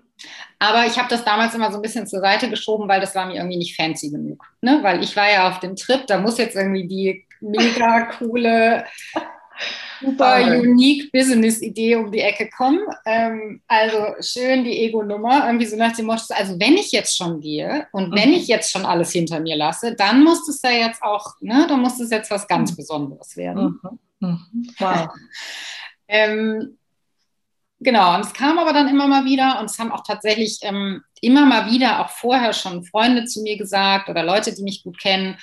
[0.61, 3.27] Aber ich habe das damals immer so ein bisschen zur Seite geschoben, weil das war
[3.27, 4.45] mir irgendwie nicht fancy genug.
[4.61, 4.79] Ne?
[4.83, 8.85] Weil ich war ja auf dem Trip, da muss jetzt irgendwie die mega coole
[10.03, 12.81] super unique Business-Idee um die Ecke kommen.
[13.07, 17.41] Ähm, also schön die Ego-Nummer, irgendwie so nach dem Motto, also wenn ich jetzt schon
[17.41, 18.17] gehe und mhm.
[18.17, 21.67] wenn ich jetzt schon alles hinter mir lasse, dann muss es ja jetzt auch, ne,
[21.69, 22.77] dann muss es jetzt was ganz mhm.
[22.77, 23.81] Besonderes werden.
[24.21, 24.29] Mhm.
[24.29, 24.69] mhm.
[24.79, 25.09] Wow.
[26.09, 26.79] ähm,
[27.81, 31.03] genau, und es kam aber dann immer mal wieder und es haben auch tatsächlich ähm,
[31.21, 34.99] immer mal wieder auch vorher schon Freunde zu mir gesagt oder Leute, die mich gut
[34.99, 35.39] kennen.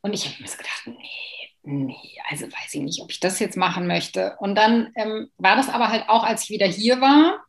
[0.00, 3.38] Und ich habe mir so gedacht, nee, nee, also weiß ich nicht, ob ich das
[3.38, 4.36] jetzt machen möchte.
[4.38, 7.44] Und dann ähm, war das aber halt auch, als ich wieder hier war,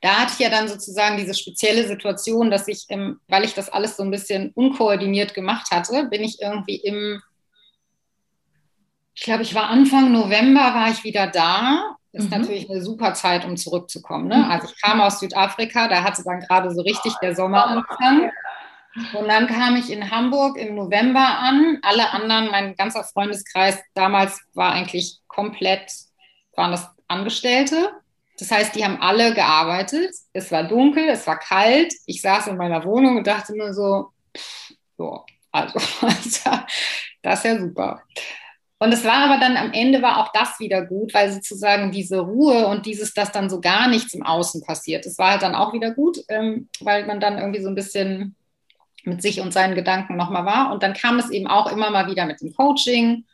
[0.00, 3.68] da hatte ich ja dann sozusagen diese spezielle Situation, dass ich, ähm, weil ich das
[3.68, 7.22] alles so ein bisschen unkoordiniert gemacht hatte, bin ich irgendwie im,
[9.14, 11.96] ich glaube, ich war Anfang November, war ich wieder da.
[12.12, 12.38] Ist mhm.
[12.38, 14.28] natürlich eine super Zeit, um zurückzukommen.
[14.28, 14.48] Ne?
[14.48, 18.30] Also ich kam aus Südafrika, da hatte dann gerade so richtig der Sommer angefangen.
[19.12, 21.78] Und dann kam ich in Hamburg im November an.
[21.82, 25.92] Alle anderen, mein ganzer Freundeskreis damals war eigentlich komplett,
[26.54, 27.90] waren das Angestellte.
[28.38, 30.14] Das heißt, die haben alle gearbeitet.
[30.32, 31.92] Es war dunkel, es war kalt.
[32.06, 34.10] Ich saß in meiner Wohnung und dachte mir so,
[34.96, 35.78] so also,
[37.22, 38.02] das ist ja super.
[38.78, 42.18] Und es war aber dann am Ende war auch das wieder gut, weil sozusagen diese
[42.18, 45.54] Ruhe und dieses, dass dann so gar nichts im Außen passiert, das war halt dann
[45.54, 48.36] auch wieder gut, ähm, weil man dann irgendwie so ein bisschen
[49.06, 50.72] mit sich und seinen Gedanken nochmal war.
[50.72, 53.24] Und dann kam es eben auch immer mal wieder mit dem Coaching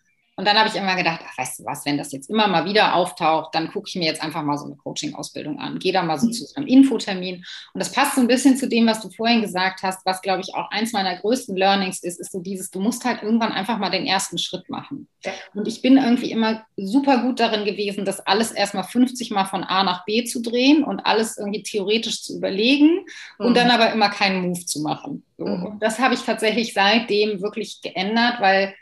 [0.42, 2.64] und dann habe ich immer gedacht, ach, weißt du was, wenn das jetzt immer mal
[2.64, 5.78] wieder auftaucht, dann gucke ich mir jetzt einfach mal so eine Coaching-Ausbildung an.
[5.78, 6.32] Gehe da mal so mhm.
[6.32, 7.44] zu einem Infotermin.
[7.72, 10.40] Und das passt so ein bisschen zu dem, was du vorhin gesagt hast, was, glaube
[10.40, 13.78] ich, auch eins meiner größten Learnings ist, ist so dieses, du musst halt irgendwann einfach
[13.78, 15.06] mal den ersten Schritt machen.
[15.54, 19.62] Und ich bin irgendwie immer super gut darin gewesen, das alles erstmal 50 Mal von
[19.62, 23.04] A nach B zu drehen und alles irgendwie theoretisch zu überlegen
[23.38, 23.46] mhm.
[23.46, 25.22] und dann aber immer keinen Move zu machen.
[25.38, 25.46] So.
[25.46, 25.66] Mhm.
[25.66, 28.74] Und das habe ich tatsächlich seitdem wirklich geändert, weil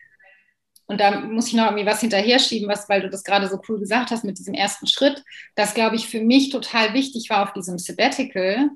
[0.91, 3.61] und da muss ich noch irgendwie was hinterher schieben, was, weil du das gerade so
[3.69, 5.23] cool gesagt hast mit diesem ersten Schritt,
[5.55, 8.71] das glaube ich für mich total wichtig war auf diesem Sabbatical,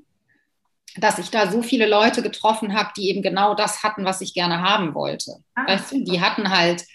[0.95, 4.33] dass ich da so viele Leute getroffen habe, die eben genau das hatten, was ich
[4.33, 5.43] gerne haben wollte.
[5.55, 5.67] Ah.
[5.67, 6.85] Weißt du, die hatten halt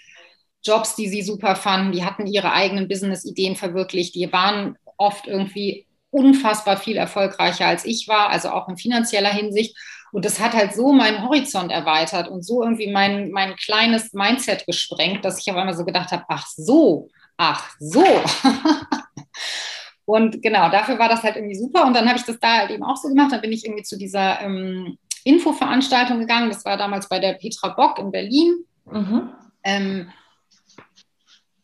[0.62, 5.86] Jobs, die sie super fanden, die hatten ihre eigenen Business-Ideen verwirklicht, die waren oft irgendwie
[6.08, 9.76] unfassbar viel erfolgreicher als ich war, also auch in finanzieller Hinsicht.
[10.12, 14.66] Und das hat halt so meinen Horizont erweitert und so irgendwie mein, mein kleines Mindset
[14.66, 18.04] gesprengt, dass ich auf einmal so gedacht habe, ach so, ach so.
[20.04, 21.86] und genau, dafür war das halt irgendwie super.
[21.86, 23.32] Und dann habe ich das da halt eben auch so gemacht.
[23.32, 26.50] Dann bin ich irgendwie zu dieser ähm, Infoveranstaltung gegangen.
[26.50, 28.64] Das war damals bei der Petra Bock in Berlin.
[28.86, 29.30] Mhm.
[29.62, 30.10] Ähm,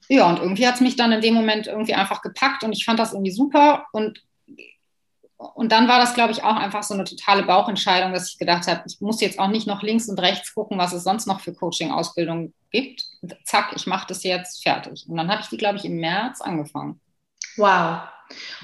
[0.09, 2.85] ja, und irgendwie hat es mich dann in dem Moment irgendwie einfach gepackt und ich
[2.85, 3.87] fand das irgendwie super.
[3.93, 4.23] Und
[5.39, 8.67] und dann war das, glaube ich, auch einfach so eine totale Bauchentscheidung, dass ich gedacht
[8.67, 11.41] habe, ich muss jetzt auch nicht noch links und rechts gucken, was es sonst noch
[11.41, 13.05] für Coaching-Ausbildungen gibt.
[13.45, 15.05] Zack, ich mache das jetzt fertig.
[15.09, 17.01] Und dann habe ich die, glaube ich, im März angefangen.
[17.57, 18.01] Wow.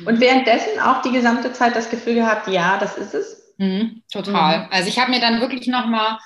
[0.05, 3.55] Und währenddessen auch die gesamte Zeit das Gefühl gehabt, ja, das ist es?
[3.59, 4.61] Mhm, total.
[4.61, 4.69] Mhm.
[4.71, 6.19] Also ich habe mir dann wirklich nochmal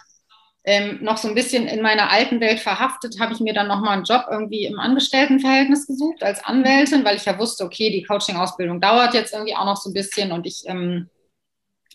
[0.66, 3.94] ähm, noch so ein bisschen in meiner alten Welt verhaftet, habe ich mir dann nochmal
[3.94, 8.80] einen Job irgendwie im Angestelltenverhältnis gesucht als Anwältin, weil ich ja wusste, okay, die Coaching-Ausbildung
[8.80, 11.08] dauert jetzt irgendwie auch noch so ein bisschen und ich ähm,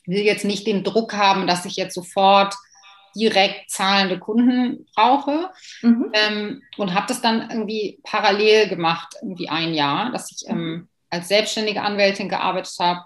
[0.05, 2.55] will jetzt nicht den Druck haben, dass ich jetzt sofort
[3.13, 5.49] direkt zahlende Kunden brauche.
[5.81, 6.11] Mhm.
[6.13, 11.27] Ähm, und habe das dann irgendwie parallel gemacht, irgendwie ein Jahr, dass ich ähm, als
[11.27, 13.01] selbstständige Anwältin gearbeitet habe,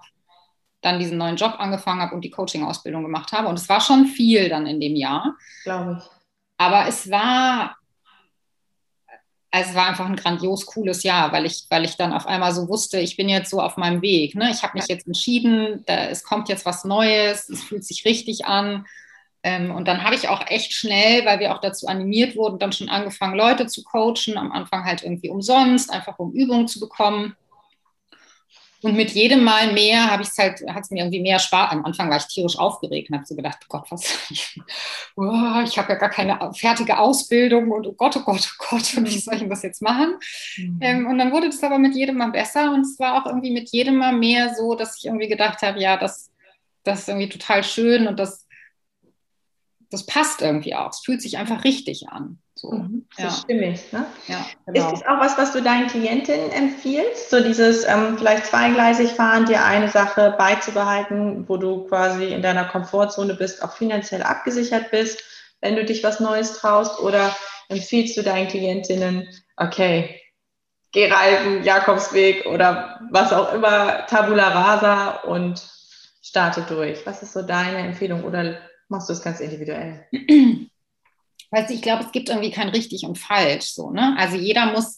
[0.81, 3.47] dann diesen neuen Job angefangen habe und die Coaching-Ausbildung gemacht habe.
[3.47, 5.35] Und es war schon viel dann in dem Jahr.
[5.63, 6.09] Glaube ich.
[6.57, 7.75] Aber es war,
[9.51, 12.67] es war einfach ein grandios cooles Jahr, weil ich, weil ich dann auf einmal so
[12.67, 14.35] wusste, ich bin jetzt so auf meinem Weg.
[14.35, 14.51] Ne?
[14.51, 18.45] Ich habe mich jetzt entschieden, da, es kommt jetzt was Neues, es fühlt sich richtig
[18.45, 18.85] an.
[19.43, 22.71] Ähm, und dann habe ich auch echt schnell, weil wir auch dazu animiert wurden, dann
[22.71, 24.37] schon angefangen, Leute zu coachen.
[24.37, 27.35] Am Anfang halt irgendwie umsonst, einfach um Übungen zu bekommen.
[28.81, 31.71] Und mit jedem Mal mehr habe ich es halt, hat es mir irgendwie mehr Spaß.
[31.71, 34.03] Am Anfang war ich tierisch aufgeregt und habe so gedacht, Gott, was,
[35.15, 38.97] oh, ich habe ja gar keine fertige Ausbildung und oh Gott, oh Gott, oh Gott,
[38.97, 40.15] und wie soll ich denn das jetzt machen?
[40.57, 40.79] Mhm.
[40.81, 43.51] Ähm, und dann wurde das aber mit jedem Mal besser und es war auch irgendwie
[43.51, 46.31] mit jedem Mal mehr so, dass ich irgendwie gedacht habe, ja, das,
[46.83, 48.44] das ist irgendwie total schön und das,
[49.89, 50.91] das passt irgendwie auch.
[50.91, 52.39] Es fühlt sich einfach richtig an.
[52.55, 52.71] So.
[52.71, 53.29] Mhm, ja.
[53.31, 53.91] stimmig.
[53.91, 54.05] Ne?
[54.27, 54.85] Ja, genau.
[54.85, 57.29] Ist das auch was, was du deinen Klientinnen empfiehlst?
[57.29, 62.65] So dieses ähm, vielleicht zweigleisig fahren, dir eine Sache beizubehalten, wo du quasi in deiner
[62.65, 65.21] Komfortzone bist, auch finanziell abgesichert bist,
[65.61, 66.99] wenn du dich was Neues traust?
[66.99, 67.35] Oder
[67.67, 70.21] empfiehlst du deinen Klientinnen, okay,
[70.93, 75.61] geh reisen, Jakobsweg oder was auch immer, Tabula Rasa und
[76.21, 77.05] starte durch?
[77.05, 80.05] Was ist so deine Empfehlung oder machst du es ganz individuell?
[81.51, 83.73] Weißt du, ich glaube, es gibt irgendwie kein richtig und falsch.
[83.73, 84.15] So, ne?
[84.17, 84.97] Also jeder muss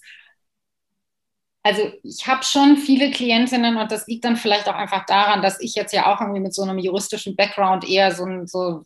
[1.67, 5.59] also ich habe schon viele Klientinnen und das liegt dann vielleicht auch einfach daran, dass
[5.59, 8.85] ich jetzt ja auch irgendwie mit so einem juristischen Background eher so, ein, so,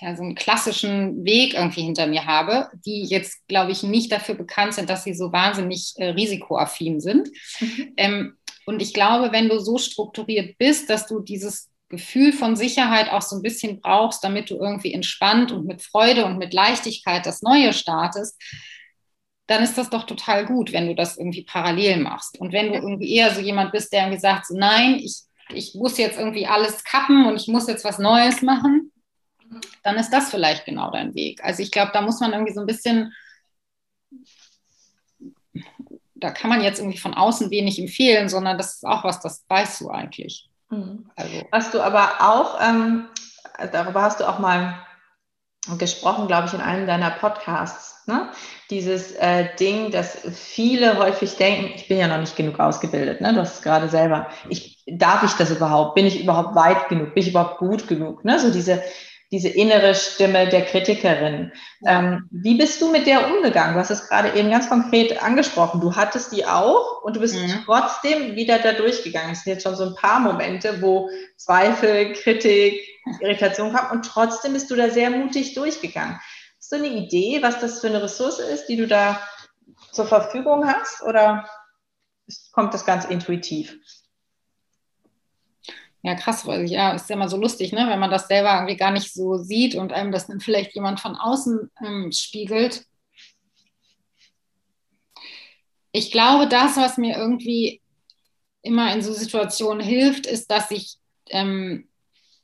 [0.00, 4.34] ja, so einen klassischen Weg irgendwie hinter mir habe, die jetzt, glaube ich, nicht dafür
[4.34, 7.30] bekannt sind, dass sie so wahnsinnig äh, risikoaffin sind.
[7.60, 7.94] Mhm.
[7.96, 13.10] Ähm, und ich glaube, wenn du so strukturiert bist, dass du dieses Gefühl von Sicherheit
[13.10, 17.26] auch so ein bisschen brauchst, damit du irgendwie entspannt und mit Freude und mit Leichtigkeit
[17.26, 18.40] das Neue startest,
[19.46, 22.38] dann ist das doch total gut, wenn du das irgendwie parallel machst.
[22.38, 25.20] Und wenn du irgendwie eher so jemand bist, der irgendwie sagt, so, nein, ich,
[25.50, 28.90] ich muss jetzt irgendwie alles kappen und ich muss jetzt was Neues machen,
[29.82, 31.44] dann ist das vielleicht genau dein Weg.
[31.44, 33.12] Also ich glaube, da muss man irgendwie so ein bisschen,
[36.14, 39.44] da kann man jetzt irgendwie von außen wenig empfehlen, sondern das ist auch was, das
[39.48, 40.48] weißt du eigentlich.
[40.70, 41.10] Mhm.
[41.16, 41.42] Also.
[41.52, 43.08] Hast du aber auch, ähm,
[43.72, 44.74] darüber hast du auch mal
[45.78, 48.06] gesprochen, glaube ich, in einem deiner Podcasts.
[48.06, 48.28] Ne?
[48.70, 53.20] Dieses äh, Ding, dass viele häufig denken, ich bin ja noch nicht genug ausgebildet.
[53.22, 53.32] Ne?
[53.32, 54.28] Du hast es gerade selber.
[54.50, 55.94] Ich, darf ich das überhaupt?
[55.94, 57.14] Bin ich überhaupt weit genug?
[57.14, 58.24] Bin ich überhaupt gut genug?
[58.24, 58.38] Ne?
[58.38, 58.82] So diese,
[59.34, 61.50] diese innere Stimme der Kritikerin.
[61.84, 63.74] Ähm, wie bist du mit der umgegangen?
[63.74, 65.80] Du hast es gerade eben ganz konkret angesprochen.
[65.80, 67.64] Du hattest die auch und du bist mhm.
[67.64, 69.32] trotzdem wieder da durchgegangen.
[69.32, 72.80] Es sind jetzt schon so ein paar Momente, wo Zweifel, Kritik,
[73.20, 76.20] Irritation kam und trotzdem bist du da sehr mutig durchgegangen.
[76.56, 79.20] Hast du eine Idee, was das für eine Ressource ist, die du da
[79.90, 81.44] zur Verfügung hast oder
[82.52, 83.76] kommt das ganz intuitiv?
[86.04, 87.86] Ja, krass, weil ja, ist ja immer so lustig, ne?
[87.88, 91.16] wenn man das selber irgendwie gar nicht so sieht und einem das vielleicht jemand von
[91.16, 92.84] außen ähm, spiegelt.
[95.92, 97.80] Ich glaube, das, was mir irgendwie
[98.60, 100.98] immer in so Situationen hilft, ist, dass ich,
[101.30, 101.88] ähm,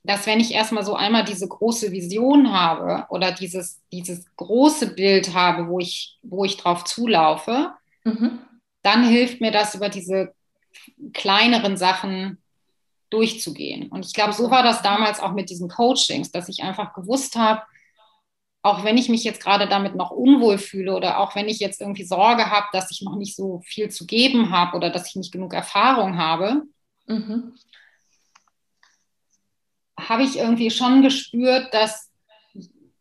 [0.01, 5.35] dass wenn ich erstmal so einmal diese große Vision habe oder dieses, dieses große Bild
[5.35, 7.69] habe, wo ich, wo ich drauf zulaufe,
[8.05, 8.39] mhm.
[8.81, 10.33] dann hilft mir das über diese
[11.13, 12.40] kleineren Sachen
[13.11, 13.89] durchzugehen.
[13.89, 17.35] Und ich glaube, so war das damals auch mit diesen Coachings, dass ich einfach gewusst
[17.35, 17.61] habe,
[18.63, 21.81] auch wenn ich mich jetzt gerade damit noch unwohl fühle oder auch wenn ich jetzt
[21.81, 25.15] irgendwie Sorge habe, dass ich noch nicht so viel zu geben habe oder dass ich
[25.15, 26.63] nicht genug Erfahrung habe,
[27.07, 27.53] mhm.
[29.99, 32.11] habe ich irgendwie schon gespürt, dass,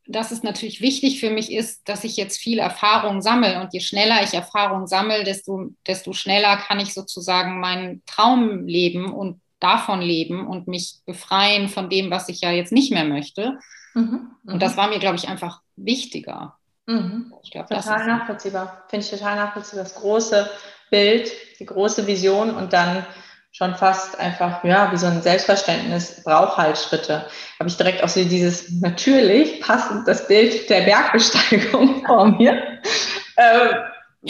[0.07, 3.61] dass es natürlich wichtig für mich ist, dass ich jetzt viel Erfahrung sammle.
[3.61, 9.13] Und je schneller ich Erfahrung sammle, desto, desto schneller kann ich sozusagen meinen Traum leben
[9.13, 13.59] und davon leben und mich befreien von dem, was ich ja jetzt nicht mehr möchte.
[13.95, 14.77] Mhm, und das mhm.
[14.79, 16.57] war mir, glaube ich, einfach wichtiger.
[16.87, 17.33] Mhm.
[17.43, 18.85] Ich glaub, total nachvollziehbar.
[18.89, 19.85] Finde ich total nachvollziehbar.
[19.85, 20.51] Das große
[20.91, 23.07] Bild, die große Vision und dann
[23.53, 27.27] schon fast einfach, ja, wie so ein Selbstverständnis braucht halt Schritte.
[27.59, 32.81] Habe ich direkt auch so dieses natürlich passend das Bild der Bergbesteigung vor mir,
[33.37, 33.75] äh,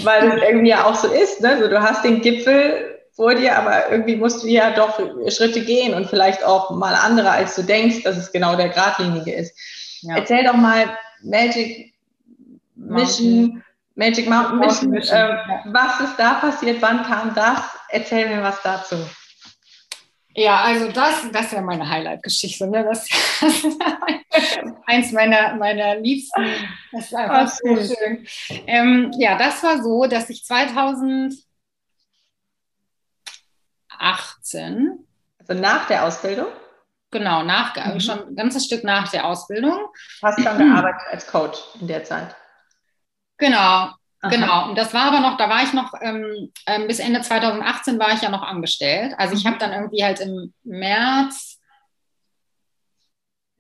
[0.03, 1.41] weil es irgendwie ja auch so ist.
[1.41, 1.59] Ne?
[1.61, 5.95] So, du hast den Gipfel vor dir, aber irgendwie musst du ja doch Schritte gehen
[5.95, 9.55] und vielleicht auch mal andere, als du denkst, dass es genau der Gradlinige ist.
[10.03, 10.17] Ja.
[10.17, 11.95] Erzähl doch mal Magic
[12.75, 13.63] Mission,
[13.95, 15.19] Magic Mountain Mission, Mission.
[15.19, 17.61] Äh, was ist da passiert, wann kam das?
[17.91, 18.97] Erzähl mir was dazu.
[20.35, 22.67] Ja, also das, das ist ja meine Highlight-Geschichte.
[22.69, 22.85] Ne?
[22.85, 23.07] Das,
[23.41, 23.81] das, ist
[24.87, 26.47] eins meiner, meiner Liebsten.
[26.93, 28.27] Das ist einfach so schön.
[28.67, 31.35] Ähm, ja, das war so, dass ich 2000
[34.01, 34.99] 18.
[35.39, 36.49] Also nach der Ausbildung?
[37.11, 38.01] Genau, nach, mhm.
[38.01, 39.79] schon ein ganzes Stück nach der Ausbildung.
[40.23, 42.35] Hast du dann gearbeitet als Coach in der Zeit?
[43.39, 43.91] Genau,
[44.23, 44.31] Aha.
[44.31, 47.99] Genau, und das war aber noch, da war ich noch, ähm, ähm, bis Ende 2018
[47.99, 49.15] war ich ja noch angestellt.
[49.17, 49.49] Also ich mhm.
[49.49, 51.59] habe dann irgendwie halt im März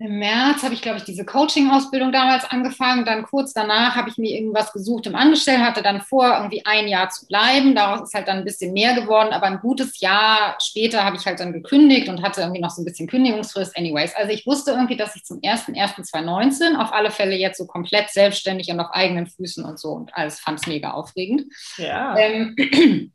[0.00, 3.04] im März habe ich, glaube ich, diese Coaching-Ausbildung damals angefangen.
[3.04, 6.88] Dann kurz danach habe ich mir irgendwas gesucht im Angestellten, hatte dann vor, irgendwie ein
[6.88, 7.74] Jahr zu bleiben.
[7.74, 9.34] Daraus ist halt dann ein bisschen mehr geworden.
[9.34, 12.80] Aber ein gutes Jahr später habe ich halt dann gekündigt und hatte irgendwie noch so
[12.80, 13.76] ein bisschen Kündigungsfrist.
[13.76, 18.08] Anyways, also ich wusste irgendwie, dass ich zum 1.1.2019 auf alle Fälle jetzt so komplett
[18.08, 21.44] selbstständig und auf eigenen Füßen und so und alles fand es mega aufregend.
[21.76, 22.16] Ja.
[22.16, 22.56] Ähm,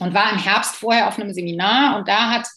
[0.00, 2.48] und war im Herbst vorher auf einem Seminar und da hat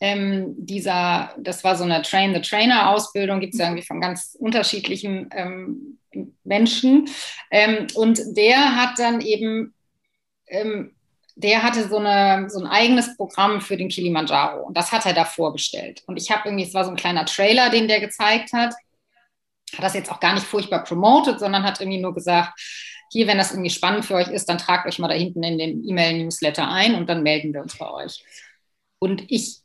[0.00, 5.98] ähm, dieser, das war so eine Train-the-Trainer-Ausbildung, gibt es ja irgendwie von ganz unterschiedlichen ähm,
[6.44, 7.08] Menschen.
[7.50, 9.74] Ähm, und der hat dann eben,
[10.48, 10.94] ähm,
[11.34, 15.14] der hatte so, eine, so ein eigenes Programm für den Kilimanjaro und das hat er
[15.14, 16.02] da vorgestellt.
[16.06, 18.74] Und ich habe irgendwie, es war so ein kleiner Trailer, den der gezeigt hat,
[19.76, 22.58] hat das jetzt auch gar nicht furchtbar promotet, sondern hat irgendwie nur gesagt,
[23.10, 25.58] hier, wenn das irgendwie spannend für euch ist, dann tragt euch mal da hinten in
[25.58, 28.24] den E-Mail-Newsletter ein und dann melden wir uns bei euch.
[28.98, 29.60] Und ich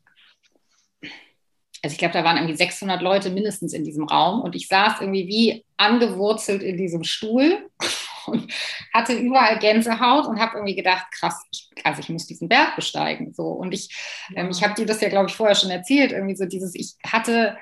[1.84, 5.02] also ich glaube, da waren irgendwie 600 Leute mindestens in diesem Raum und ich saß
[5.02, 7.70] irgendwie wie angewurzelt in diesem Stuhl
[8.28, 8.52] und
[8.94, 13.34] hatte überall Gänsehaut und habe irgendwie gedacht, krass, ich, also ich muss diesen Berg besteigen.
[13.34, 13.90] So und ich,
[14.36, 16.96] ähm, ich habe dir das ja, glaube ich, vorher schon erzählt, irgendwie so dieses, ich
[17.06, 17.58] hatte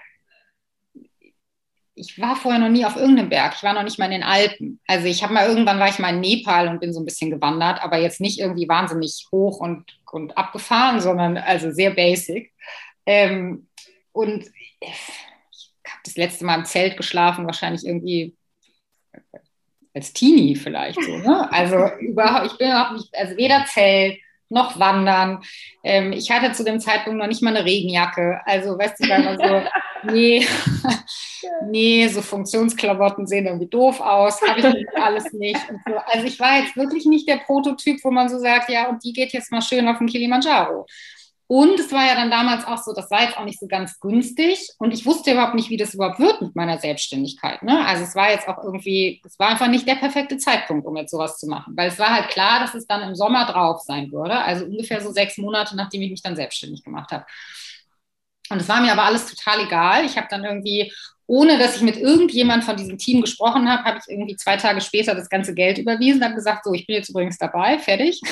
[2.00, 3.56] ich war vorher noch nie auf irgendeinem Berg.
[3.58, 4.80] Ich war noch nicht mal in den Alpen.
[4.88, 7.30] Also ich habe mal irgendwann war ich mal in Nepal und bin so ein bisschen
[7.30, 12.54] gewandert, aber jetzt nicht irgendwie wahnsinnig hoch und, und abgefahren, sondern also sehr basic.
[13.06, 13.68] Ähm,
[14.20, 14.52] und
[14.82, 18.36] ich habe das letzte Mal im Zelt geschlafen, wahrscheinlich irgendwie
[19.94, 21.18] als Teenie vielleicht so.
[21.18, 21.52] Ne?
[21.52, 25.42] Also überhaupt, ich bin überhaupt nicht, also weder Zelt noch wandern.
[25.84, 28.42] Ähm, ich hatte zu dem Zeitpunkt noch nicht mal eine Regenjacke.
[28.46, 29.62] Also, weißt du, dann so,
[30.12, 30.46] nee,
[31.70, 35.60] nee, so Funktionsklamotten sehen irgendwie doof aus, habe ich alles nicht.
[35.88, 35.96] So.
[36.08, 39.14] Also ich war jetzt wirklich nicht der Prototyp, wo man so sagt, ja, und die
[39.14, 40.86] geht jetzt mal schön auf den Kilimanjaro.
[41.52, 44.00] Und es war ja dann damals auch so, das war jetzt auch nicht so ganz
[44.00, 44.70] günstig.
[44.78, 47.64] Und ich wusste überhaupt nicht, wie das überhaupt wird mit meiner Selbstständigkeit.
[47.64, 47.84] Ne?
[47.88, 51.10] Also es war jetzt auch irgendwie, es war einfach nicht der perfekte Zeitpunkt, um jetzt
[51.10, 51.74] sowas zu machen.
[51.76, 54.38] Weil es war halt klar, dass es dann im Sommer drauf sein würde.
[54.38, 57.26] Also ungefähr so sechs Monate, nachdem ich mich dann selbstständig gemacht habe.
[58.52, 60.06] Und es war mir aber alles total egal.
[60.06, 60.94] Ich habe dann irgendwie,
[61.26, 64.82] ohne dass ich mit irgendjemand von diesem Team gesprochen habe, habe ich irgendwie zwei Tage
[64.82, 68.22] später das ganze Geld überwiesen, habe gesagt, so, ich bin jetzt übrigens dabei, fertig.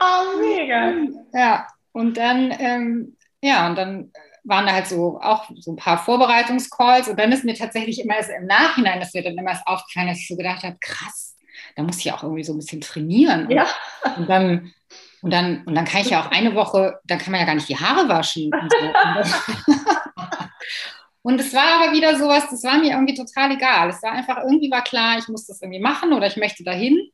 [0.00, 0.92] Oh, mega.
[1.32, 4.12] Ja, und dann, ähm, ja, und dann
[4.44, 8.16] waren da halt so auch so ein paar Vorbereitungscalls und dann ist mir tatsächlich immer
[8.16, 11.36] erst im Nachhinein, dass mir dann immer erst aufgefallen, dass ich so gedacht habe, krass,
[11.76, 13.50] da muss ich ja auch irgendwie so ein bisschen trainieren.
[13.50, 13.66] Ja.
[14.16, 14.72] Und dann,
[15.22, 17.54] und dann, und dann kann ich ja auch eine Woche, dann kann man ja gar
[17.54, 18.50] nicht die Haare waschen.
[18.52, 19.72] Und, so.
[21.22, 23.90] und es war aber wieder sowas, das war mir irgendwie total egal.
[23.90, 27.10] Es war einfach, irgendwie war klar, ich muss das irgendwie machen oder ich möchte dahin.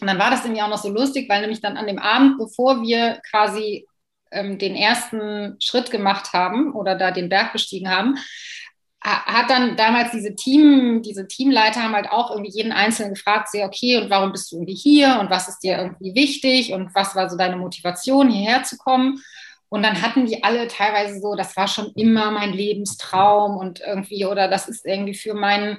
[0.00, 2.38] Und dann war das irgendwie auch noch so lustig, weil nämlich dann an dem Abend,
[2.38, 3.86] bevor wir quasi
[4.30, 8.16] ähm, den ersten Schritt gemacht haben oder da den Berg bestiegen haben,
[9.00, 13.66] hat dann damals diese Team, diese Teamleiter haben halt auch irgendwie jeden Einzelnen gefragt, sehr
[13.66, 17.14] okay, und warum bist du irgendwie hier und was ist dir irgendwie wichtig und was
[17.14, 19.22] war so deine Motivation, hierher zu kommen?
[19.68, 24.24] Und dann hatten die alle teilweise so, das war schon immer mein Lebenstraum und irgendwie,
[24.24, 25.78] oder das ist irgendwie für meinen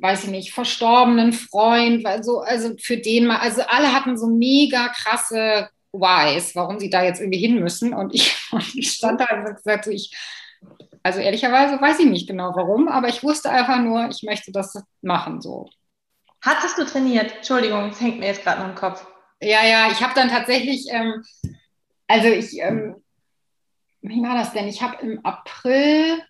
[0.00, 4.88] weiß ich nicht, verstorbenen Freund, also, also für den mal, also alle hatten so mega
[4.88, 7.92] krasse Whys, warum sie da jetzt irgendwie hin müssen.
[7.92, 10.14] Und ich, und ich stand da und gesagt, so ich,
[11.02, 14.82] also ehrlicherweise weiß ich nicht genau warum, aber ich wusste einfach nur, ich möchte das
[15.02, 15.68] machen so.
[16.42, 17.36] Hattest du trainiert?
[17.36, 19.06] Entschuldigung, es hängt mir jetzt gerade noch im Kopf.
[19.42, 21.22] Ja, ja, ich habe dann tatsächlich, ähm,
[22.06, 22.96] also ich, ähm,
[24.02, 24.68] wie war das denn?
[24.68, 26.22] Ich habe im April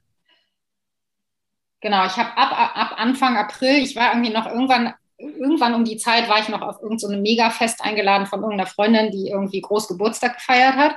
[1.80, 5.96] Genau, ich habe ab, ab Anfang April, ich war irgendwie noch irgendwann, irgendwann um die
[5.96, 9.88] Zeit war ich noch auf irgendein so Mega-Fest eingeladen von irgendeiner Freundin, die irgendwie groß
[9.88, 10.96] Geburtstag gefeiert hat.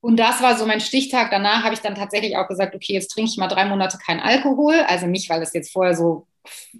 [0.00, 1.30] Und das war so mein Stichtag.
[1.30, 4.18] Danach habe ich dann tatsächlich auch gesagt, okay, jetzt trinke ich mal drei Monate kein
[4.18, 4.74] Alkohol.
[4.88, 6.26] Also nicht, weil das jetzt vorher so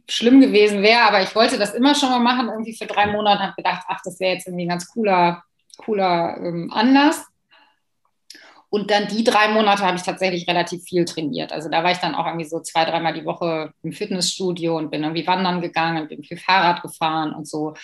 [0.09, 3.43] schlimm gewesen wäre, aber ich wollte das immer schon mal machen, irgendwie für drei Monate.
[3.43, 5.45] Habe gedacht, ach, das wäre jetzt irgendwie ein ganz cooler,
[5.77, 7.27] cooler ähm, Anlass.
[8.71, 11.53] Und dann die drei Monate habe ich tatsächlich relativ viel trainiert.
[11.53, 14.91] Also da war ich dann auch irgendwie so zwei, dreimal die Woche im Fitnessstudio und
[14.91, 17.75] bin irgendwie wandern gegangen, bin viel Fahrrad gefahren und so.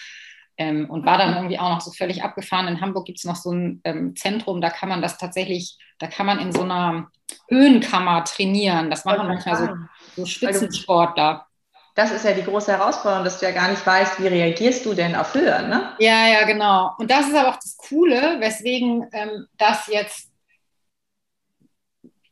[0.58, 2.68] Ähm, und war dann irgendwie auch noch so völlig abgefahren.
[2.68, 6.06] In Hamburg gibt es noch so ein ähm, Zentrum, da kann man das tatsächlich, da
[6.06, 7.08] kann man in so einer
[7.48, 8.88] Höhenkammer trainieren.
[8.88, 9.68] Das machen manchmal so,
[10.16, 11.46] so Spitzensportler.
[11.94, 14.94] Das ist ja die große Herausforderung, dass du ja gar nicht weißt, wie reagierst du
[14.94, 15.94] denn auf Höhe, ne?
[15.98, 16.92] Ja, ja, genau.
[16.98, 20.30] Und das ist aber auch das Coole, weswegen ähm, das jetzt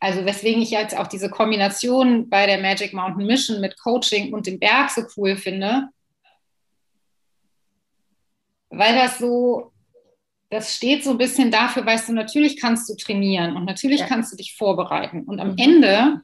[0.04, 4.46] also weswegen ich jetzt auch diese Kombination bei der Magic Mountain Mission mit Coaching und
[4.46, 5.88] dem Berg so cool finde,
[8.68, 9.72] weil das so,
[10.50, 14.06] das steht so ein bisschen dafür, weißt du, natürlich kannst du trainieren und natürlich ja.
[14.06, 15.22] kannst du dich vorbereiten.
[15.22, 15.58] Und am mhm.
[15.58, 16.20] Ende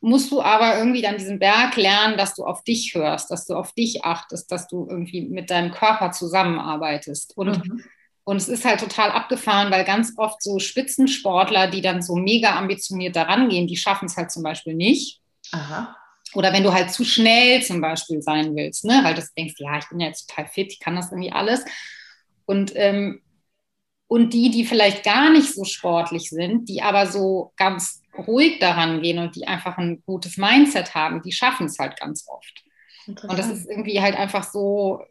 [0.00, 3.56] musst du aber irgendwie an diesem Berg lernen, dass du auf dich hörst, dass du
[3.56, 7.36] auf dich achtest, dass du irgendwie mit deinem Körper zusammenarbeitest.
[7.36, 7.82] Und mhm.
[8.24, 12.56] Und es ist halt total abgefahren, weil ganz oft so Spitzensportler, die dann so mega
[12.56, 15.20] ambitioniert daran gehen, die schaffen es halt zum Beispiel nicht.
[15.52, 15.94] Aha.
[16.32, 19.00] Oder wenn du halt zu schnell zum Beispiel sein willst, ne?
[19.04, 21.64] weil du denkst, ja, ich bin ja jetzt total fit, ich kann das irgendwie alles.
[22.46, 23.20] Und, ähm,
[24.08, 29.02] und die, die vielleicht gar nicht so sportlich sind, die aber so ganz ruhig daran
[29.02, 32.64] gehen und die einfach ein gutes Mindset haben, die schaffen es halt ganz oft.
[33.06, 35.04] Und das ist irgendwie halt einfach so,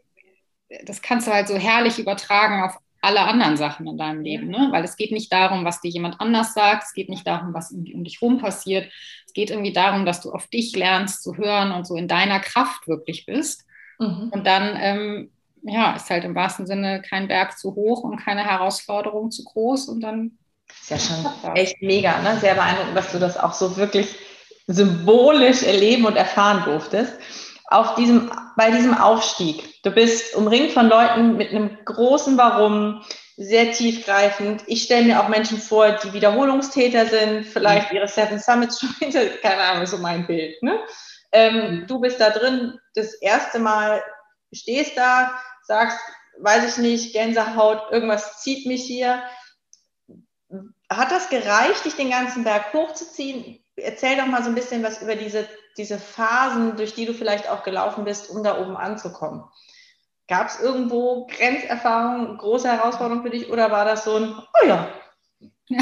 [0.86, 4.47] das kannst du halt so herrlich übertragen auf alle anderen Sachen in deinem Leben.
[4.47, 4.70] Ne?
[4.72, 7.72] Weil es geht nicht darum, was dir jemand anders sagt, es geht nicht darum, was
[7.72, 8.89] um dich rum passiert.
[9.26, 12.39] Es geht irgendwie darum, dass du auf dich lernst zu hören und so in deiner
[12.39, 13.66] Kraft wirklich bist.
[13.99, 14.30] Mhm.
[14.32, 15.32] Und dann ähm,
[15.64, 19.89] ja, ist halt im wahrsten Sinne kein Berg zu hoch und keine Herausforderung zu groß
[19.89, 20.38] und dann
[20.82, 22.38] Ist ja schon echt mega, ne?
[22.39, 24.16] Sehr beeindruckend, dass du das auch so wirklich
[24.68, 27.14] symbolisch erleben und erfahren durftest.
[27.68, 29.73] Auf diesem, bei diesem Aufstieg.
[29.84, 33.04] Du bist umringt von Leuten mit einem großen Warum,
[33.36, 34.64] sehr tiefgreifend.
[34.68, 39.26] Ich stelle mir auch Menschen vor, die Wiederholungstäter sind, vielleicht ihre Seven Summits schon hinter,
[39.42, 40.62] keine Ahnung, so mein Bild.
[40.64, 40.80] Ne?
[41.32, 41.88] Ähm, mhm.
[41.88, 44.04] du bist da drin, das erste Mal
[44.54, 46.00] stehst da, sagst,
[46.40, 49.24] weiß ich nicht, Gänsehaut, irgendwas zieht mich hier.
[50.90, 53.60] Hat das gereicht, dich den ganzen Berg hochzuziehen?
[53.76, 57.50] Erzähl doch mal so ein bisschen was über diese, diese Phasen, durch die du vielleicht
[57.50, 59.44] auch gelaufen bist, um da oben anzukommen.
[60.28, 64.94] Gab es irgendwo Grenzerfahrungen, große Herausforderungen für dich oder war das so ein, oh ja?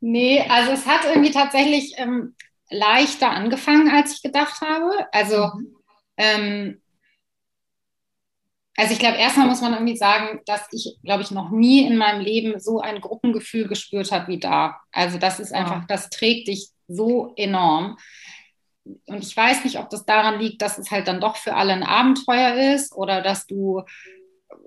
[0.00, 2.34] nee, also es hat irgendwie tatsächlich ähm,
[2.70, 4.90] leichter angefangen, als ich gedacht habe.
[5.12, 5.50] Also,
[6.16, 6.80] ähm,
[8.76, 11.96] also ich glaube, erstmal muss man irgendwie sagen, dass ich, glaube ich, noch nie in
[11.96, 14.80] meinem Leben so ein Gruppengefühl gespürt habe wie da.
[14.90, 17.98] Also das ist einfach, das trägt dich so enorm
[18.84, 21.72] und ich weiß nicht, ob das daran liegt, dass es halt dann doch für alle
[21.72, 23.82] ein Abenteuer ist oder dass du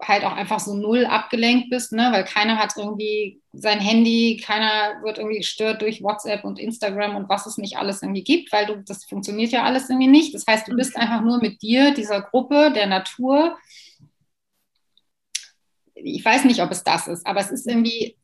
[0.02, 2.10] halt auch einfach so null abgelenkt bist, ne?
[2.12, 7.30] weil keiner hat irgendwie sein Handy, keiner wird irgendwie gestört durch WhatsApp und Instagram und
[7.30, 10.34] was es nicht alles irgendwie gibt, weil du, das funktioniert ja alles irgendwie nicht.
[10.34, 13.58] Das heißt, du bist einfach nur mit dir, dieser Gruppe, der Natur.
[15.94, 18.18] Ich weiß nicht, ob es das ist, aber es ist irgendwie,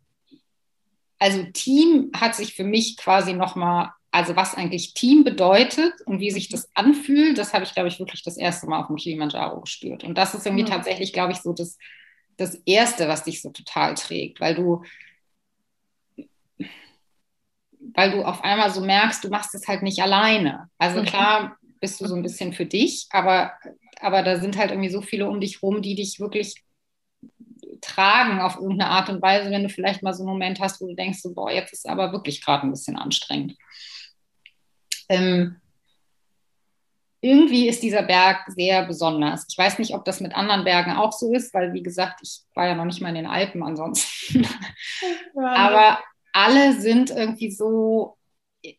[1.20, 6.32] also Team hat sich für mich quasi nochmal also was eigentlich Team bedeutet und wie
[6.32, 9.62] sich das anfühlt, das habe ich, glaube ich, wirklich das erste Mal auf dem Kilimanjaro
[9.62, 10.04] gespürt.
[10.04, 10.70] Und das ist irgendwie mhm.
[10.70, 11.78] tatsächlich, glaube ich, so das,
[12.36, 14.84] das Erste, was dich so total trägt, weil du,
[17.96, 20.70] weil du auf einmal so merkst, du machst es halt nicht alleine.
[20.78, 21.06] Also mhm.
[21.06, 23.54] klar bist du so ein bisschen für dich, aber,
[24.02, 26.56] aber da sind halt irgendwie so viele um dich rum, die dich wirklich
[27.80, 30.88] tragen auf irgendeine Art und Weise, wenn du vielleicht mal so einen Moment hast, wo
[30.88, 33.56] du denkst, so, boah, jetzt ist aber wirklich gerade ein bisschen anstrengend
[35.12, 35.58] ähm,
[37.22, 39.46] irgendwie ist dieser Berg sehr besonders.
[39.48, 42.42] Ich weiß nicht, ob das mit anderen Bergen auch so ist, weil, wie gesagt, ich
[42.56, 44.48] war ja noch nicht mal in den Alpen ansonsten.
[45.36, 46.00] Aber
[46.34, 48.18] alle sind irgendwie so,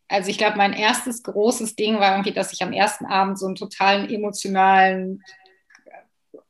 [0.09, 3.45] also ich glaube, mein erstes großes Ding war irgendwie, dass ich am ersten Abend so
[3.45, 5.23] einen totalen emotionalen,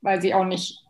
[0.01, 0.82] weiß ich auch nicht,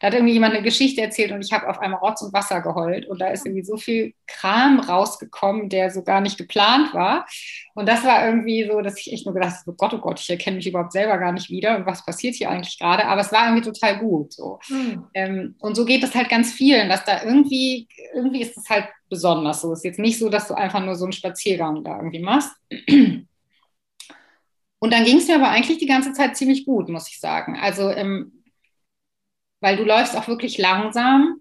[0.00, 2.62] da hat irgendwie jemand eine Geschichte erzählt und ich habe auf einmal Rotz und Wasser
[2.62, 3.06] geheult.
[3.06, 7.26] Und da ist irgendwie so viel Kram rausgekommen, der so gar nicht geplant war.
[7.74, 10.18] Und das war irgendwie so, dass ich echt nur gedacht habe, oh Gott, oh Gott,
[10.18, 13.04] ich erkenne mich überhaupt selber gar nicht wieder und was passiert hier eigentlich gerade.
[13.04, 14.32] Aber es war irgendwie total gut.
[14.32, 14.58] So.
[14.70, 15.04] Mhm.
[15.12, 18.88] Ähm, und so geht es halt ganz vielen, dass da irgendwie, irgendwie ist es halt
[19.10, 19.70] besonders so.
[19.72, 22.52] Es ist jetzt nicht so, dass du einfach nur so einen Spaziergang da irgendwie machst.
[24.82, 27.58] Und dann ging es mir aber eigentlich die ganze Zeit ziemlich gut, muss ich sagen.
[27.60, 28.39] Also ähm,
[29.60, 31.40] weil du läufst auch wirklich langsam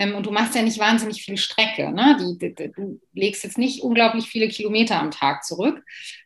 [0.00, 1.92] ähm, und du machst ja nicht wahnsinnig viel Strecke.
[1.92, 2.16] Ne?
[2.18, 5.84] Die, die, du legst jetzt nicht unglaublich viele Kilometer am Tag zurück.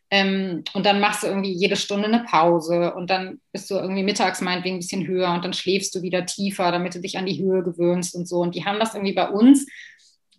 [0.09, 4.03] Ähm, und dann machst du irgendwie jede Stunde eine Pause und dann bist du irgendwie
[4.03, 7.25] mittags meinetwegen ein bisschen höher und dann schläfst du wieder tiefer, damit du dich an
[7.25, 8.37] die Höhe gewöhnst und so.
[8.37, 9.65] Und die haben das irgendwie bei uns.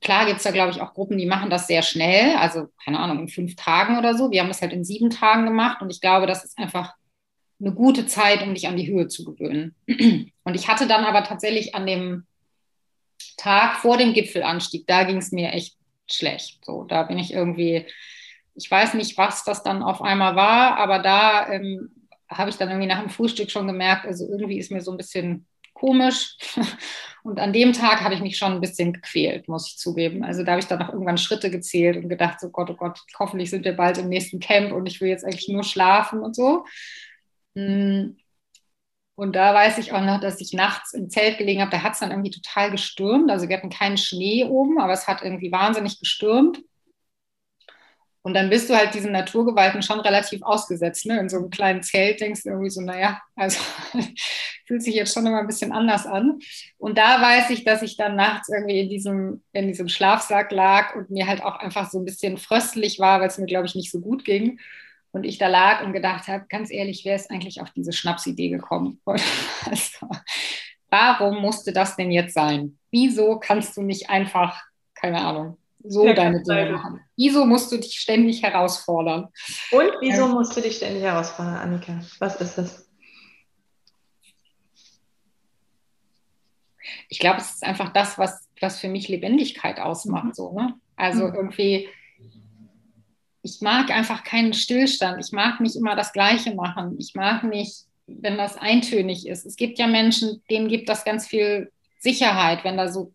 [0.01, 3.01] Klar gibt es da, glaube ich, auch Gruppen, die machen das sehr schnell, also keine
[3.01, 4.31] Ahnung, in fünf Tagen oder so.
[4.31, 6.95] Wir haben das halt in sieben Tagen gemacht und ich glaube, das ist einfach
[7.61, 9.75] eine gute Zeit, um dich an die Höhe zu gewöhnen.
[10.45, 12.27] Und ich hatte dann aber tatsächlich an dem
[13.37, 15.77] Tag vor dem Gipfelanstieg, da ging es mir echt
[16.11, 16.65] schlecht.
[16.65, 17.87] So, da bin ich irgendwie,
[18.55, 21.91] ich weiß nicht, was das dann auf einmal war, aber da ähm,
[22.29, 24.97] habe ich dann irgendwie nach dem Frühstück schon gemerkt, also irgendwie ist mir so ein
[24.97, 26.37] bisschen komisch.
[27.23, 30.25] Und an dem Tag habe ich mich schon ein bisschen gequält, muss ich zugeben.
[30.25, 33.01] Also da habe ich dann noch irgendwann Schritte gezählt und gedacht, so Gott, oh Gott,
[33.19, 36.37] hoffentlich sind wir bald im nächsten Camp und ich will jetzt eigentlich nur schlafen und
[36.37, 36.65] so.
[37.57, 38.17] Mm.
[39.17, 41.71] Und da weiß ich auch noch, dass ich nachts im Zelt gelegen habe.
[41.71, 43.31] Da hat es dann irgendwie total gestürmt.
[43.31, 46.61] Also wir hatten keinen Schnee oben, aber es hat irgendwie wahnsinnig gestürmt.
[48.21, 51.07] Und dann bist du halt diesen Naturgewalten schon relativ ausgesetzt.
[51.07, 51.19] Ne?
[51.19, 53.59] In so einem kleinen Zelt denkst du irgendwie so, naja, also
[54.67, 56.41] fühlt sich jetzt schon immer ein bisschen anders an.
[56.77, 60.95] Und da weiß ich, dass ich dann nachts irgendwie in diesem, in diesem Schlafsack lag
[60.95, 63.77] und mir halt auch einfach so ein bisschen fröstlich war, weil es mir, glaube ich,
[63.77, 64.59] nicht so gut ging
[65.13, 68.51] und ich da lag und gedacht habe, ganz ehrlich, wer ist eigentlich auf diese Schnapsidee
[68.51, 69.01] gekommen?
[69.65, 70.09] Also,
[70.91, 72.79] warum musste das denn jetzt sein?
[72.91, 74.63] Wieso kannst du nicht einfach,
[74.95, 77.01] keine Ahnung, so ja, deine Dinge machen?
[77.17, 79.29] Wieso musst du dich ständig herausfordern?
[79.71, 82.01] Und wieso ähm, musst du dich ständig herausfordern, Annika?
[82.19, 82.87] Was ist das?
[87.09, 90.27] Ich glaube, es ist einfach das, was, was für mich Lebendigkeit ausmacht.
[90.27, 90.35] Mhm.
[90.35, 90.75] So, ne?
[90.97, 91.35] Also mhm.
[91.35, 91.89] irgendwie
[93.47, 95.25] ich mag einfach keinen Stillstand.
[95.25, 96.97] Ich mag nicht immer das Gleiche machen.
[96.99, 99.47] Ich mag nicht, wenn das eintönig ist.
[99.47, 103.13] Es gibt ja Menschen, denen gibt das ganz viel Sicherheit, wenn da so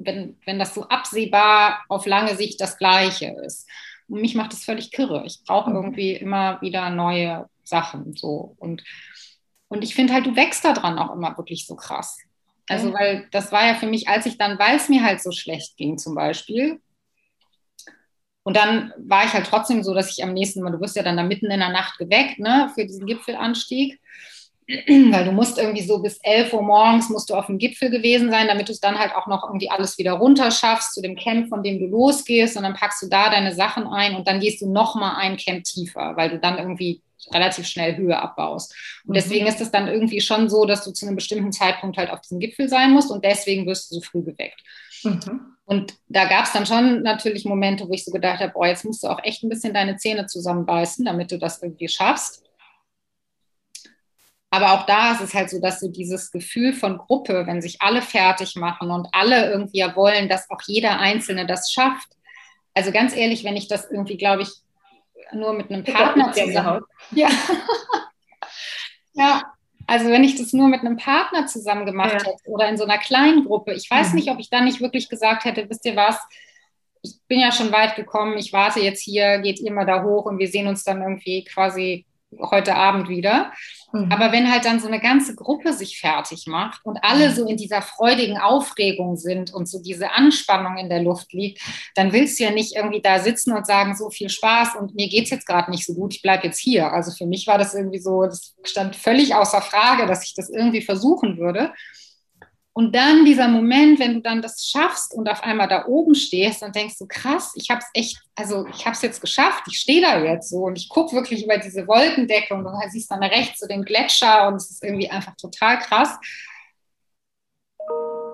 [0.00, 3.68] wenn, wenn das so absehbar auf lange Sicht das Gleiche ist.
[4.08, 5.24] Und mich macht das völlig kirre.
[5.26, 8.14] Ich brauche irgendwie immer wieder neue Sachen.
[8.14, 8.54] So.
[8.58, 8.84] Und,
[9.68, 12.16] und ich finde halt, du wächst daran auch immer wirklich so krass.
[12.68, 15.32] Also, weil das war ja für mich, als ich dann, weil es mir halt so
[15.32, 16.80] schlecht ging, zum Beispiel.
[18.48, 21.02] Und dann war ich halt trotzdem so, dass ich am nächsten Mal, du wirst ja
[21.02, 24.00] dann da mitten in der Nacht geweckt, ne, für diesen Gipfelanstieg.
[24.66, 28.30] Weil du musst irgendwie so bis 11 Uhr morgens musst du auf dem Gipfel gewesen
[28.30, 31.50] sein, damit du es dann halt auch noch irgendwie alles wieder runterschaffst zu dem Camp,
[31.50, 32.56] von dem du losgehst.
[32.56, 35.64] Und dann packst du da deine Sachen ein und dann gehst du nochmal ein Camp
[35.64, 37.02] tiefer, weil du dann irgendwie
[37.34, 38.74] relativ schnell Höhe abbaust.
[39.04, 39.14] Und mhm.
[39.14, 42.22] deswegen ist es dann irgendwie schon so, dass du zu einem bestimmten Zeitpunkt halt auf
[42.22, 44.62] diesem Gipfel sein musst und deswegen wirst du so früh geweckt.
[45.04, 45.56] Mhm.
[45.64, 48.86] Und da gab es dann schon natürlich Momente, wo ich so gedacht habe, boah, jetzt
[48.86, 52.42] musst du auch echt ein bisschen deine Zähne zusammenbeißen, damit du das irgendwie schaffst.
[54.50, 57.82] Aber auch da ist es halt so, dass du dieses Gefühl von Gruppe, wenn sich
[57.82, 62.08] alle fertig machen und alle irgendwie ja wollen, dass auch jeder Einzelne das schafft.
[62.72, 64.48] Also ganz ehrlich, wenn ich das irgendwie, glaube ich,
[65.32, 66.82] nur mit einem Partner zusammen.
[67.10, 67.28] Ja.
[69.12, 69.42] ja,
[69.88, 72.26] also wenn ich das nur mit einem Partner zusammen gemacht ja.
[72.26, 74.16] hätte oder in so einer kleinen Gruppe, ich weiß mhm.
[74.16, 76.18] nicht, ob ich dann nicht wirklich gesagt hätte, wisst ihr was,
[77.00, 80.26] ich bin ja schon weit gekommen, ich warte jetzt hier, geht ihr mal da hoch
[80.26, 82.04] und wir sehen uns dann irgendwie quasi
[82.38, 83.52] heute Abend wieder.
[83.92, 84.12] Mhm.
[84.12, 87.34] Aber wenn halt dann so eine ganze Gruppe sich fertig macht und alle mhm.
[87.34, 91.62] so in dieser freudigen Aufregung sind und so diese Anspannung in der Luft liegt,
[91.94, 95.08] dann willst du ja nicht irgendwie da sitzen und sagen, so viel Spaß und mir
[95.08, 96.92] geht es jetzt gerade nicht so gut, ich bleibe jetzt hier.
[96.92, 100.50] Also für mich war das irgendwie so, das stand völlig außer Frage, dass ich das
[100.50, 101.72] irgendwie versuchen würde.
[102.78, 106.62] Und dann dieser Moment, wenn du dann das schaffst und auf einmal da oben stehst
[106.62, 109.80] und denkst so, krass, ich habe es echt, also ich habe es jetzt geschafft, ich
[109.80, 113.20] stehe da jetzt so und ich gucke wirklich über diese Wolkendecke und du siehst dann
[113.24, 116.20] rechts so den Gletscher und es ist irgendwie einfach total krass.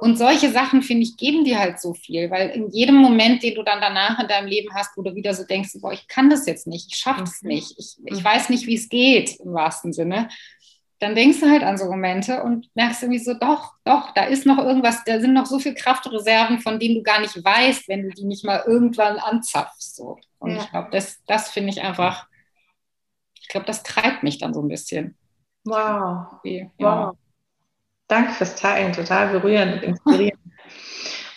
[0.02, 3.54] Und solche Sachen, finde ich, geben dir halt so viel, weil in jedem Moment, den
[3.54, 6.28] du dann danach in deinem Leben hast, wo du wieder so denkst, boah, ich kann
[6.28, 7.48] das jetzt nicht, ich schaffe es mhm.
[7.48, 8.24] nicht, ich, ich mhm.
[8.24, 10.28] weiß nicht, wie es geht im wahrsten Sinne,
[11.04, 14.46] dann denkst du halt an so Momente und merkst irgendwie so, doch, doch, da ist
[14.46, 18.04] noch irgendwas, da sind noch so viel Kraftreserven, von denen du gar nicht weißt, wenn
[18.04, 19.96] du die nicht mal irgendwann anzapfst.
[19.96, 20.18] So.
[20.38, 20.62] Und ja.
[20.62, 22.26] ich glaube, das, das finde ich einfach,
[23.38, 25.14] ich glaube, das treibt mich dann so ein bisschen.
[25.64, 26.40] Wow.
[26.42, 26.70] Ja.
[26.78, 27.16] wow.
[28.08, 30.40] Danke fürs Teilen, total berührend und inspirierend.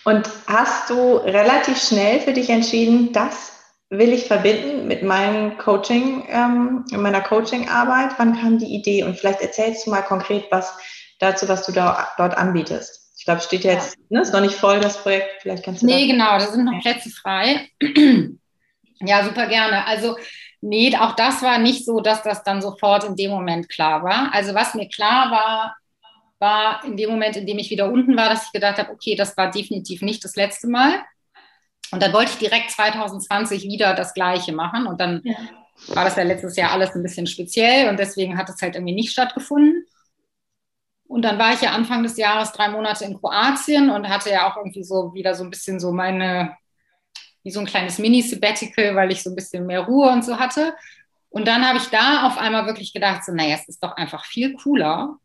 [0.06, 3.57] und hast du relativ schnell für dich entschieden, das
[3.90, 8.12] will ich verbinden mit meinem Coaching, ähm, meiner Coaching-Arbeit?
[8.18, 9.04] Wann kam die Idee?
[9.04, 10.78] Und vielleicht erzählst du mal konkret was
[11.20, 13.14] dazu, was du da, dort anbietest.
[13.18, 15.42] Ich glaube, steht ja jetzt, ne, ist noch nicht voll das Projekt.
[15.42, 15.86] Vielleicht kannst du.
[15.86, 17.70] Nee, genau, da sind noch Plätze frei.
[19.02, 19.86] ja, super gerne.
[19.86, 20.18] Also,
[20.62, 24.34] nee, auch das war nicht so, dass das dann sofort in dem Moment klar war.
[24.34, 25.76] Also, was mir klar war,
[26.40, 29.16] war in dem Moment, in dem ich wieder unten war, dass ich gedacht habe, okay,
[29.16, 31.04] das war definitiv nicht das letzte Mal.
[31.92, 34.88] Und dann wollte ich direkt 2020 wieder das Gleiche machen.
[34.88, 35.36] Und dann ja.
[35.88, 38.96] war das ja letztes Jahr alles ein bisschen speziell und deswegen hat es halt irgendwie
[38.96, 39.86] nicht stattgefunden.
[41.08, 44.52] Und dann war ich ja Anfang des Jahres drei Monate in Kroatien und hatte ja
[44.52, 46.58] auch irgendwie so wieder so ein bisschen so meine,
[47.44, 50.76] wie so ein kleines Mini-Sabbatical, weil ich so ein bisschen mehr Ruhe und so hatte.
[51.30, 54.26] Und dann habe ich da auf einmal wirklich gedacht, so, naja, es ist doch einfach
[54.26, 55.18] viel cooler,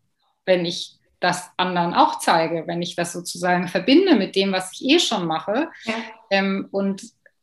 [0.45, 4.89] wenn ich das anderen auch zeige, wenn ich das sozusagen verbinde mit dem, was ich
[4.89, 5.71] eh schon mache.
[5.85, 5.95] Ja.
[6.31, 7.03] Ähm, und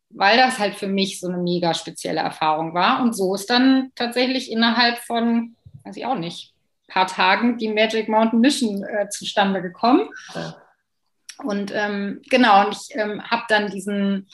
[0.10, 3.02] weil das halt für mich so eine mega spezielle Erfahrung war.
[3.02, 5.56] Und so ist dann tatsächlich innerhalb von,
[5.86, 6.54] weiß ich auch nicht,
[6.88, 10.10] ein paar Tagen die Magic Mountain Mission äh, zustande gekommen.
[10.34, 10.56] Ja.
[11.44, 14.28] Und ähm, genau, und ich ähm, habe dann diesen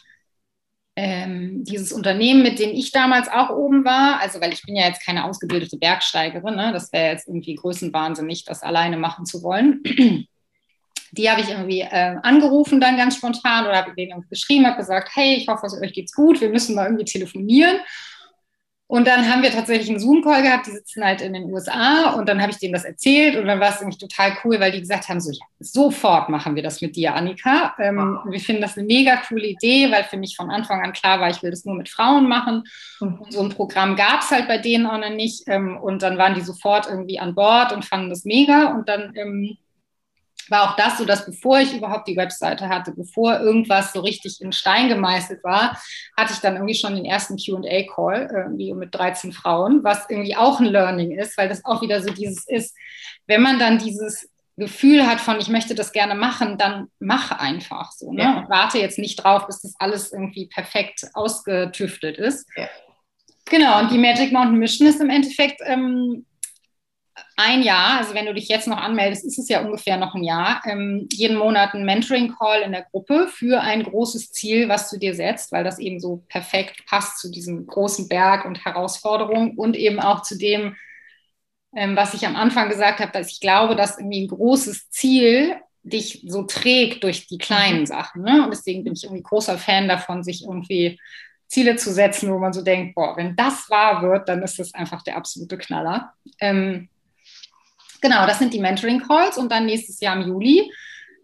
[0.96, 4.88] ähm, dieses Unternehmen, mit dem ich damals auch oben war, also weil ich bin ja
[4.88, 6.72] jetzt keine ausgebildete Bergsteigerin, ne?
[6.72, 9.84] das wäre jetzt irgendwie größenwahnsinnig, das alleine machen zu wollen.
[11.12, 15.12] Die habe ich irgendwie äh, angerufen dann ganz spontan oder habe denen geschrieben, habe gesagt,
[15.14, 17.78] hey, ich hoffe, euch geht's gut, wir müssen mal irgendwie telefonieren.
[18.88, 22.30] Und dann haben wir tatsächlich einen Zoom-Call gehabt, die sitzen halt in den USA und
[22.30, 24.80] dann habe ich denen das erzählt und dann war es nämlich total cool, weil die
[24.80, 27.74] gesagt haben, so ja, sofort machen wir das mit dir, Annika.
[27.80, 28.32] Ähm, wow.
[28.32, 31.32] Wir finden das eine mega coole Idee, weil für mich von Anfang an klar war,
[31.32, 32.64] ich will das nur mit Frauen machen.
[33.00, 33.22] Mhm.
[33.22, 36.20] Und so ein Programm gab es halt bei denen auch noch nicht ähm, und dann
[36.20, 39.58] waren die sofort irgendwie an Bord und fanden das mega und dann ähm,
[40.50, 44.42] war auch das so, dass bevor ich überhaupt die Webseite hatte, bevor irgendwas so richtig
[44.42, 45.80] in Stein gemeißelt war,
[46.18, 50.60] hatte ich dann irgendwie schon den ersten QA-Call, irgendwie mit 13 Frauen, was irgendwie auch
[50.60, 52.76] ein Learning ist, weil das auch wieder so dieses ist,
[53.28, 57.92] wenn man dann dieses Gefühl hat von, ich möchte das gerne machen, dann mach einfach
[57.92, 58.14] so.
[58.14, 58.24] Ne?
[58.24, 58.40] Ja.
[58.40, 62.48] Und warte jetzt nicht drauf, bis das alles irgendwie perfekt ausgetüftelt ist.
[62.56, 62.70] Ja.
[63.48, 66.26] Genau, und die Magic Mountain Mission ist im Endeffekt ähm,
[67.38, 70.24] ein Jahr, also wenn du dich jetzt noch anmeldest, ist es ja ungefähr noch ein
[70.24, 74.98] Jahr, ähm, jeden Monat ein Mentoring-Call in der Gruppe für ein großes Ziel, was du
[74.98, 79.76] dir setzt, weil das eben so perfekt passt zu diesem großen Berg und Herausforderung und
[79.76, 80.76] eben auch zu dem,
[81.76, 85.56] ähm, was ich am Anfang gesagt habe, dass ich glaube, dass irgendwie ein großes Ziel
[85.84, 87.86] dich so trägt durch die kleinen mhm.
[87.86, 88.24] Sachen.
[88.24, 88.44] Ne?
[88.44, 91.00] Und deswegen bin ich irgendwie großer Fan davon, sich irgendwie
[91.48, 94.74] Ziele zu setzen, wo man so denkt, boah, wenn das wahr wird, dann ist das
[94.74, 96.14] einfach der absolute Knaller.
[96.40, 96.90] Ähm,
[98.02, 100.72] genau, das sind die Mentoring-Calls und dann nächstes Jahr im Juli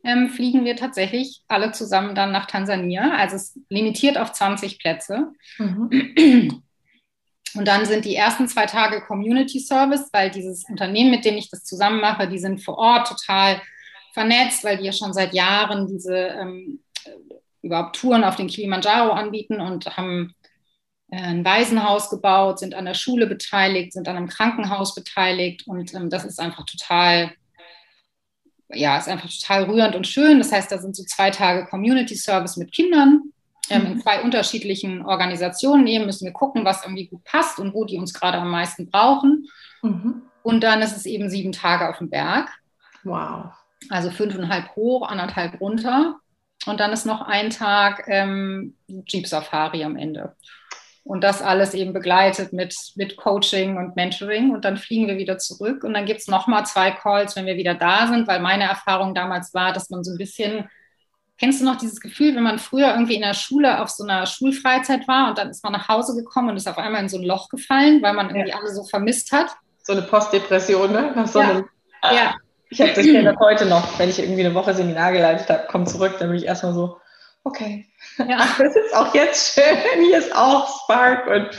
[0.03, 3.15] ähm, fliegen wir tatsächlich alle zusammen dann nach Tansania.
[3.15, 5.31] Also es limitiert auf 20 Plätze.
[5.57, 6.63] Mhm.
[7.53, 11.49] Und dann sind die ersten zwei Tage Community Service, weil dieses Unternehmen, mit dem ich
[11.49, 13.61] das zusammen mache, die sind vor Ort total
[14.13, 16.79] vernetzt, weil die ja schon seit Jahren diese ähm,
[17.61, 20.33] überhaupt Touren auf den Kilimanjaro anbieten und haben
[21.11, 26.09] ein Waisenhaus gebaut, sind an der Schule beteiligt, sind an einem Krankenhaus beteiligt und ähm,
[26.09, 27.31] das ist einfach total,
[28.69, 30.37] ja, ist einfach total rührend und schön.
[30.37, 33.23] Das heißt, da sind so zwei Tage Community Service mit Kindern
[33.69, 34.01] ähm, in mhm.
[34.01, 35.85] zwei unterschiedlichen Organisationen.
[35.87, 38.89] Eben müssen wir gucken, was irgendwie gut passt und wo die uns gerade am meisten
[38.89, 39.47] brauchen.
[39.81, 40.21] Mhm.
[40.43, 42.49] Und dann ist es eben sieben Tage auf dem Berg.
[43.03, 43.51] Wow.
[43.89, 46.19] Also fünfeinhalb hoch, anderthalb runter.
[46.67, 50.35] Und dann ist noch ein Tag ähm, Jeep Safari am Ende.
[51.03, 54.51] Und das alles eben begleitet mit, mit Coaching und Mentoring.
[54.51, 55.83] Und dann fliegen wir wieder zurück.
[55.83, 59.15] Und dann gibt es nochmal zwei Calls, wenn wir wieder da sind, weil meine Erfahrung
[59.15, 60.69] damals war, dass man so ein bisschen,
[61.39, 64.27] kennst du noch dieses Gefühl, wenn man früher irgendwie in der Schule auf so einer
[64.27, 67.17] Schulfreizeit war und dann ist man nach Hause gekommen und ist auf einmal in so
[67.17, 68.57] ein Loch gefallen, weil man irgendwie ja.
[68.57, 69.47] alle so vermisst hat?
[69.81, 71.13] So eine Postdepression, ne?
[71.15, 71.49] Nach so ja.
[71.49, 71.65] einem,
[72.03, 72.35] ja.
[72.69, 76.15] Ich habe das heute noch, wenn ich irgendwie eine Woche Seminar geleitet habe, komm zurück,
[76.19, 76.97] dann bin ich erstmal so,
[77.43, 77.85] okay,
[78.17, 78.47] ja.
[78.57, 81.49] das ist auch jetzt schön, hier ist auch Spark und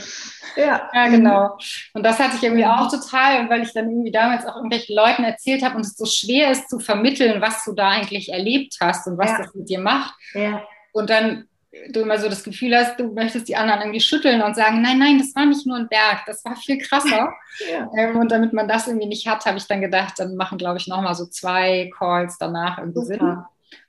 [0.55, 0.89] ja.
[0.93, 1.57] ja, genau.
[1.93, 5.23] Und das hatte ich irgendwie auch total, weil ich dann irgendwie damals auch irgendwelchen Leuten
[5.23, 9.07] erzählt habe und es so schwer ist zu vermitteln, was du da eigentlich erlebt hast
[9.07, 9.37] und was ja.
[9.39, 10.13] das mit dir macht.
[10.35, 10.61] Ja.
[10.91, 11.47] Und dann
[11.89, 14.99] du immer so das Gefühl hast, du möchtest die anderen irgendwie schütteln und sagen, nein,
[14.99, 17.33] nein, das war nicht nur ein Berg, das war viel krasser.
[17.71, 17.87] Ja.
[17.95, 20.79] Ähm, und damit man das irgendwie nicht hat, habe ich dann gedacht, dann machen, glaube
[20.79, 23.19] ich, nochmal so zwei Calls danach irgendwie Super.
[23.19, 23.43] Sinn.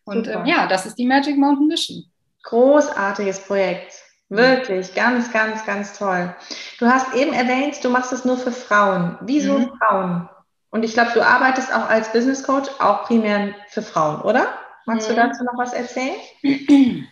[0.05, 2.05] Und ähm, ja, das ist die Magic Mountain Mission.
[2.43, 3.95] Großartiges Projekt.
[4.29, 6.35] Wirklich, ganz, ganz, ganz toll.
[6.79, 9.19] Du hast eben erwähnt, du machst es nur für Frauen.
[9.23, 9.71] Wieso mhm.
[9.79, 10.29] Frauen?
[10.71, 14.49] Und ich glaube, du arbeitest auch als Business Coach auch primär für Frauen, oder?
[14.87, 15.15] Magst mhm.
[15.15, 16.17] du dazu noch was erzählen?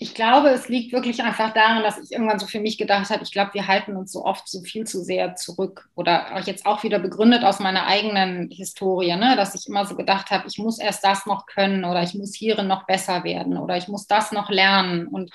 [0.00, 3.24] ich glaube, es liegt wirklich einfach daran, dass ich irgendwann so für mich gedacht habe,
[3.24, 5.88] ich glaube, wir halten uns so oft so viel zu sehr zurück.
[5.96, 9.34] Oder jetzt auch wieder begründet aus meiner eigenen Historie, ne?
[9.34, 12.32] dass ich immer so gedacht habe, ich muss erst das noch können oder ich muss
[12.32, 15.08] hierin noch besser werden oder ich muss das noch lernen.
[15.08, 15.32] Und,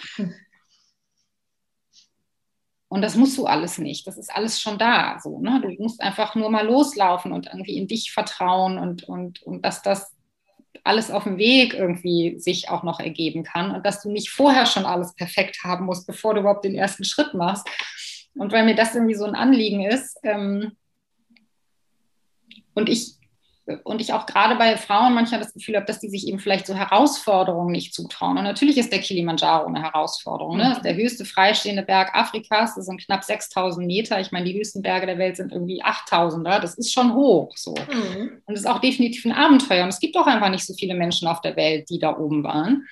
[2.88, 4.08] und das musst du alles nicht.
[4.08, 5.20] Das ist alles schon da.
[5.22, 5.60] So, ne?
[5.62, 9.82] Du musst einfach nur mal loslaufen und irgendwie in dich vertrauen und, und, und dass
[9.82, 10.13] das
[10.84, 14.66] alles auf dem Weg irgendwie sich auch noch ergeben kann und dass du nicht vorher
[14.66, 17.68] schon alles perfekt haben musst, bevor du überhaupt den ersten Schritt machst.
[18.36, 20.72] Und weil mir das irgendwie so ein Anliegen ist ähm,
[22.74, 23.14] und ich
[23.84, 26.68] und ich auch gerade bei Frauen manchmal das Gefühl habe, dass die sich eben vielleicht
[26.68, 28.38] so Herausforderungen nicht zutrauen.
[28.38, 30.58] Und natürlich ist der Kilimanjaro eine Herausforderung.
[30.58, 30.64] Ne?
[30.64, 32.76] Das ist der höchste freistehende Berg Afrikas.
[32.76, 34.20] Das sind knapp 6000 Meter.
[34.20, 36.60] Ich meine, die höchsten Berge der Welt sind irgendwie 8000er.
[36.60, 37.56] Das ist schon hoch.
[37.56, 37.74] So.
[37.74, 38.42] Mhm.
[38.46, 39.84] Und es ist auch definitiv ein Abenteuer.
[39.84, 42.44] Und es gibt auch einfach nicht so viele Menschen auf der Welt, die da oben
[42.44, 42.86] waren.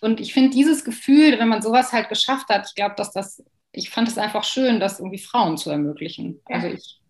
[0.00, 3.42] Und ich finde dieses Gefühl, wenn man sowas halt geschafft hat, ich glaube, dass das,
[3.72, 6.40] ich fand es einfach schön, das irgendwie Frauen zu ermöglichen.
[6.44, 7.00] Also ich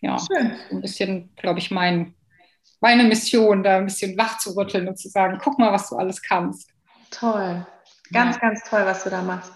[0.00, 0.52] ja, Schön.
[0.70, 2.14] ein bisschen, glaube ich, mein,
[2.80, 5.96] meine Mission, da ein bisschen wach zu rütteln und zu sagen, guck mal, was du
[5.96, 6.70] alles kannst.
[7.10, 7.66] Toll.
[8.12, 8.40] Ganz, ja.
[8.40, 9.52] ganz toll, was du da machst.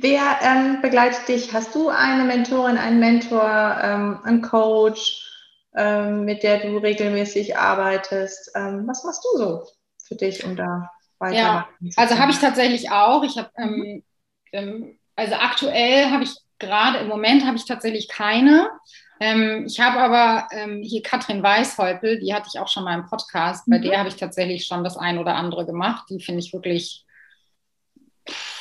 [0.00, 1.52] Wer ähm, begleitet dich?
[1.52, 5.24] Hast du eine Mentorin, einen Mentor, ähm, einen Coach,
[5.76, 8.52] ähm, mit der du regelmäßig arbeitest?
[8.54, 9.64] Ähm, was machst du so
[10.06, 11.36] für dich, um da weiter?
[11.36, 13.24] Ja, also habe ich tatsächlich auch.
[13.24, 14.04] Ich habe, ähm,
[14.52, 18.68] ähm, also aktuell habe ich gerade im Moment habe ich tatsächlich keine.
[19.20, 23.06] Ähm, ich habe aber ähm, hier Katrin Weißhäupel, die hatte ich auch schon mal im
[23.06, 23.64] Podcast.
[23.66, 23.82] Bei mhm.
[23.82, 26.06] der habe ich tatsächlich schon das ein oder andere gemacht.
[26.10, 27.04] Die finde ich wirklich,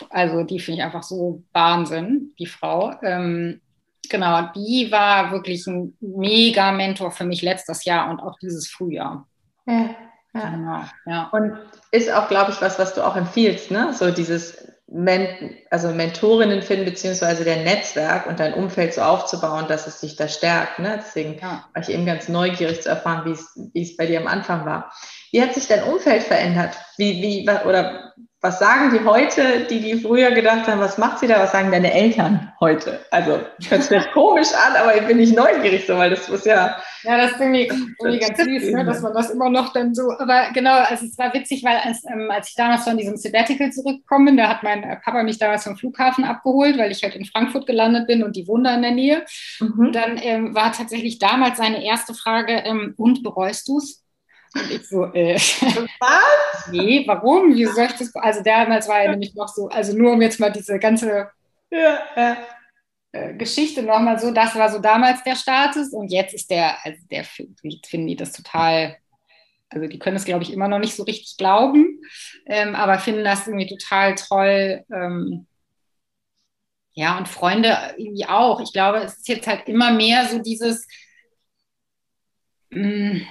[0.10, 2.94] also die finde ich einfach so Wahnsinn, die Frau.
[3.04, 3.62] Ähm,
[4.10, 9.28] genau, die war wirklich ein mega Mentor für mich letztes Jahr und auch dieses Frühjahr.
[9.68, 9.96] Ja,
[10.34, 10.50] ja.
[10.50, 11.30] Genau, ja.
[11.32, 11.58] Und
[11.92, 13.94] ist auch, glaube ich, was, was du auch empfiehlst, ne?
[13.94, 14.58] So dieses
[14.90, 15.28] Men
[15.70, 20.30] also Mentorinnen finden, beziehungsweise der Netzwerk und dein Umfeld so aufzubauen, dass es dich da
[20.30, 20.80] stärkt.
[20.80, 21.00] Ne?
[21.06, 21.66] Deswegen ja.
[21.74, 24.66] war ich eben ganz neugierig zu erfahren, wie es, wie es bei dir am Anfang
[24.66, 24.94] war.
[25.32, 26.78] Wie hat sich dein Umfeld verändert?
[26.98, 31.28] Wie, wie, oder was sagen die heute, die, die früher gedacht haben, was macht sie
[31.28, 33.00] da, was sagen deine Eltern heute?
[33.10, 36.46] Also, ich hört sich komisch an, aber ich bin nicht neugierig so, weil das muss
[36.46, 36.78] ja.
[37.02, 37.68] Ja, das ist irgendwie,
[38.00, 41.18] irgendwie ganz süß, ne, dass man das immer noch dann so, aber genau, also es
[41.18, 44.62] war witzig, weil als, ähm, als ich damals von diesem Sabbatical zurückgekommen bin, da hat
[44.62, 48.22] mein äh, Papa mich damals vom Flughafen abgeholt, weil ich halt in Frankfurt gelandet bin
[48.22, 49.26] und die Wunder in der Nähe.
[49.60, 49.80] Mhm.
[49.80, 54.04] Und dann ähm, war tatsächlich damals seine erste Frage, ähm, und bereust du es?
[54.58, 56.68] Und ich so, äh, was?
[56.72, 57.56] nee, warum?
[57.56, 58.16] Wie soll ich das?
[58.16, 61.30] Also damals war er nämlich noch so, also nur um jetzt mal diese ganze
[61.70, 62.38] ja, ja.
[63.12, 67.00] Äh, Geschichte nochmal so, das war so damals der Status und jetzt ist der, also
[67.10, 68.98] der finden die das total,
[69.70, 72.02] also die können es glaube ich immer noch nicht so richtig glauben,
[72.46, 74.84] ähm, aber finden das irgendwie total toll.
[74.92, 75.48] Ähm,
[76.94, 78.60] ja, und Freunde irgendwie auch.
[78.60, 80.88] Ich glaube, es ist jetzt halt immer mehr so dieses,
[82.72, 83.28] mh, mm,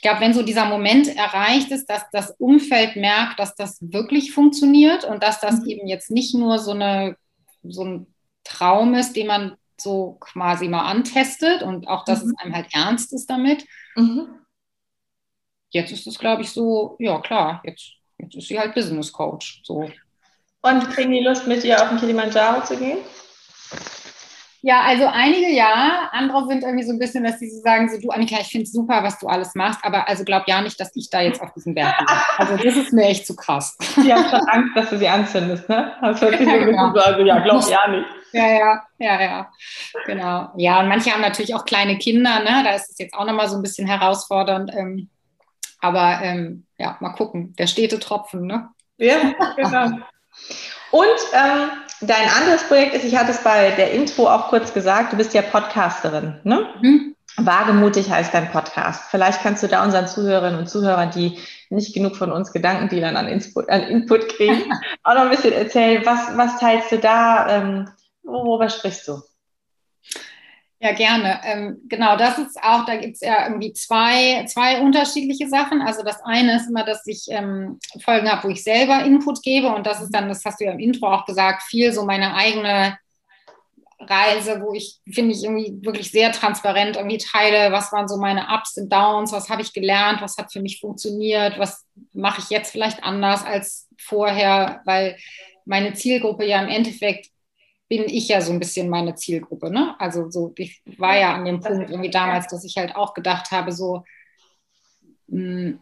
[0.00, 4.32] ich glaube, wenn so dieser Moment erreicht ist, dass das Umfeld merkt, dass das wirklich
[4.32, 5.66] funktioniert und dass das mhm.
[5.66, 7.18] eben jetzt nicht nur so, eine,
[7.62, 8.06] so ein
[8.42, 12.30] Traum ist, den man so quasi mal antestet und auch, dass mhm.
[12.30, 13.66] es einem halt ernst ist damit.
[13.94, 14.38] Mhm.
[15.68, 19.60] Jetzt ist es, glaube ich, so, ja klar, jetzt, jetzt ist sie halt Business Coach.
[19.64, 19.86] So.
[20.62, 23.00] Und kriegen die Lust, mit ihr auf den Kilimanjaro zu gehen?
[24.62, 27.98] Ja, also einige ja, andere sind irgendwie so ein bisschen, dass sie so sagen, so
[27.98, 30.78] du Annika, ich finde es super, was du alles machst, aber also glaub ja nicht,
[30.78, 32.06] dass ich da jetzt auf diesem Berg bin.
[32.36, 33.76] Also das ist mir echt zu krass.
[33.96, 35.92] Die haben schon Angst, dass du sie anzündest, ne?
[36.02, 38.06] Das hört sich so ein bisschen so, also ja, glaub ja nicht.
[38.32, 39.50] Ja, ja, ja, ja,
[40.06, 40.50] genau.
[40.56, 42.62] Ja, und manche haben natürlich auch kleine Kinder, ne?
[42.62, 44.70] Da ist es jetzt auch nochmal so ein bisschen herausfordernd.
[44.74, 45.08] Ähm,
[45.80, 48.68] aber ähm, ja, mal gucken, der stete Tropfen, ne?
[48.98, 49.16] Ja,
[49.56, 49.98] genau.
[50.90, 51.70] Und ähm,
[52.00, 55.34] dein anderes Projekt ist, ich hatte es bei der Intro auch kurz gesagt, du bist
[55.34, 56.68] ja Podcasterin, ne?
[56.80, 57.16] Mhm.
[57.36, 59.04] Wagemutig heißt dein Podcast.
[59.10, 61.38] Vielleicht kannst du da unseren Zuhörerinnen und Zuhörern, die
[61.70, 64.64] nicht genug von uns Gedankendealern an Input, an Input kriegen,
[65.04, 67.88] auch noch ein bisschen erzählen, was, was teilst du da, ähm,
[68.24, 69.22] worüber sprichst du?
[70.82, 71.40] Ja, gerne.
[71.44, 75.82] Ähm, genau, das ist auch, da gibt es ja irgendwie zwei, zwei unterschiedliche Sachen.
[75.82, 79.68] Also das eine ist immer, dass ich ähm, Folgen habe, wo ich selber Input gebe
[79.68, 82.34] und das ist dann, das hast du ja im Intro auch gesagt, viel so meine
[82.34, 82.96] eigene
[83.98, 88.46] Reise, wo ich, finde ich, irgendwie wirklich sehr transparent irgendwie teile, was waren so meine
[88.50, 92.48] Ups und Downs, was habe ich gelernt, was hat für mich funktioniert, was mache ich
[92.48, 95.18] jetzt vielleicht anders als vorher, weil
[95.66, 97.28] meine Zielgruppe ja im Endeffekt
[97.90, 99.68] bin ich ja so ein bisschen meine Zielgruppe.
[99.68, 99.96] Ne?
[99.98, 103.50] Also so, ich war ja an dem Punkt irgendwie damals, dass ich halt auch gedacht
[103.50, 104.04] habe, so,
[105.26, 105.80] mh, hm,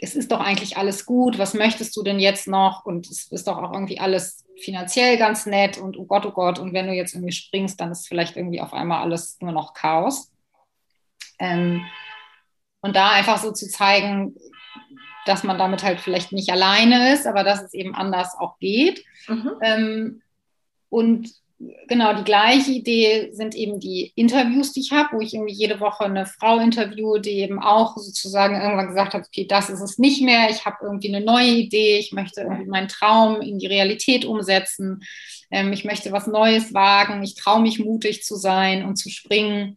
[0.00, 2.84] es ist doch eigentlich alles gut, was möchtest du denn jetzt noch?
[2.84, 6.58] Und es ist doch auch irgendwie alles finanziell ganz nett und oh Gott, oh Gott,
[6.58, 9.72] und wenn du jetzt irgendwie springst, dann ist vielleicht irgendwie auf einmal alles nur noch
[9.72, 10.32] Chaos.
[11.38, 11.84] Ähm,
[12.80, 14.34] und da einfach so zu zeigen,
[15.26, 19.04] dass man damit halt vielleicht nicht alleine ist, aber dass es eben anders auch geht.
[19.28, 19.52] Mhm.
[19.62, 20.22] Ähm,
[20.94, 21.34] und
[21.88, 25.80] genau die gleiche Idee sind eben die Interviews, die ich habe, wo ich irgendwie jede
[25.80, 29.98] Woche eine Frau interviewe, die eben auch sozusagen irgendwann gesagt hat, okay, das ist es
[29.98, 33.66] nicht mehr, ich habe irgendwie eine neue Idee, ich möchte irgendwie meinen Traum in die
[33.66, 35.02] Realität umsetzen,
[35.50, 39.76] ähm, ich möchte was Neues wagen, ich traue mich mutig zu sein und zu springen.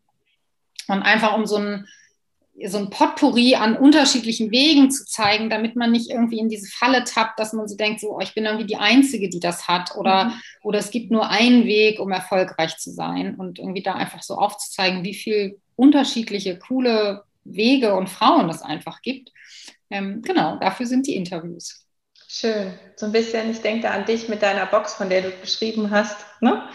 [0.87, 1.87] Und einfach um so ein
[2.65, 7.03] so ein Potpourri an unterschiedlichen Wegen zu zeigen, damit man nicht irgendwie in diese Falle
[7.03, 9.95] tappt, dass man so denkt, so, oh, ich bin irgendwie die Einzige, die das hat
[9.95, 10.33] oder, mhm.
[10.63, 14.35] oder es gibt nur einen Weg, um erfolgreich zu sein und irgendwie da einfach so
[14.35, 19.31] aufzuzeigen, wie viel unterschiedliche, coole Wege und Frauen es einfach gibt.
[19.89, 21.85] Ähm, genau, dafür sind die Interviews.
[22.27, 22.73] Schön.
[22.95, 26.17] So ein bisschen, ich denke an dich mit deiner Box, von der du beschrieben hast.
[26.41, 26.67] Ne?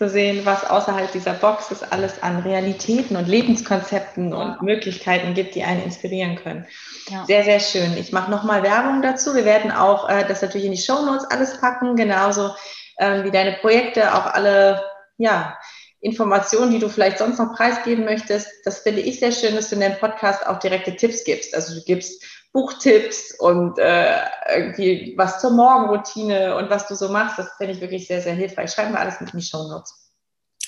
[0.00, 5.54] Zu sehen, was außerhalb dieser Box es alles an Realitäten und Lebenskonzepten und Möglichkeiten gibt,
[5.54, 6.66] die einen inspirieren können.
[7.10, 7.26] Ja.
[7.26, 7.98] Sehr, sehr schön.
[7.98, 9.34] Ich mache nochmal Werbung dazu.
[9.34, 12.54] Wir werden auch äh, das natürlich in die Show Notes alles packen, genauso
[12.96, 14.82] äh, wie deine Projekte, auch alle,
[15.18, 15.58] ja,
[16.00, 18.48] Informationen, die du vielleicht sonst noch preisgeben möchtest.
[18.64, 21.54] Das finde ich sehr schön, dass du in deinem Podcast auch direkte Tipps gibst.
[21.54, 24.16] Also du gibst Buchtipps und äh,
[24.54, 27.38] irgendwie was zur Morgenroutine und was du so machst.
[27.38, 28.72] Das finde ich wirklich sehr, sehr hilfreich.
[28.72, 30.12] Schreiben wir alles mit in die Show Notes.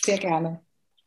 [0.04, 0.60] Sehr gerne.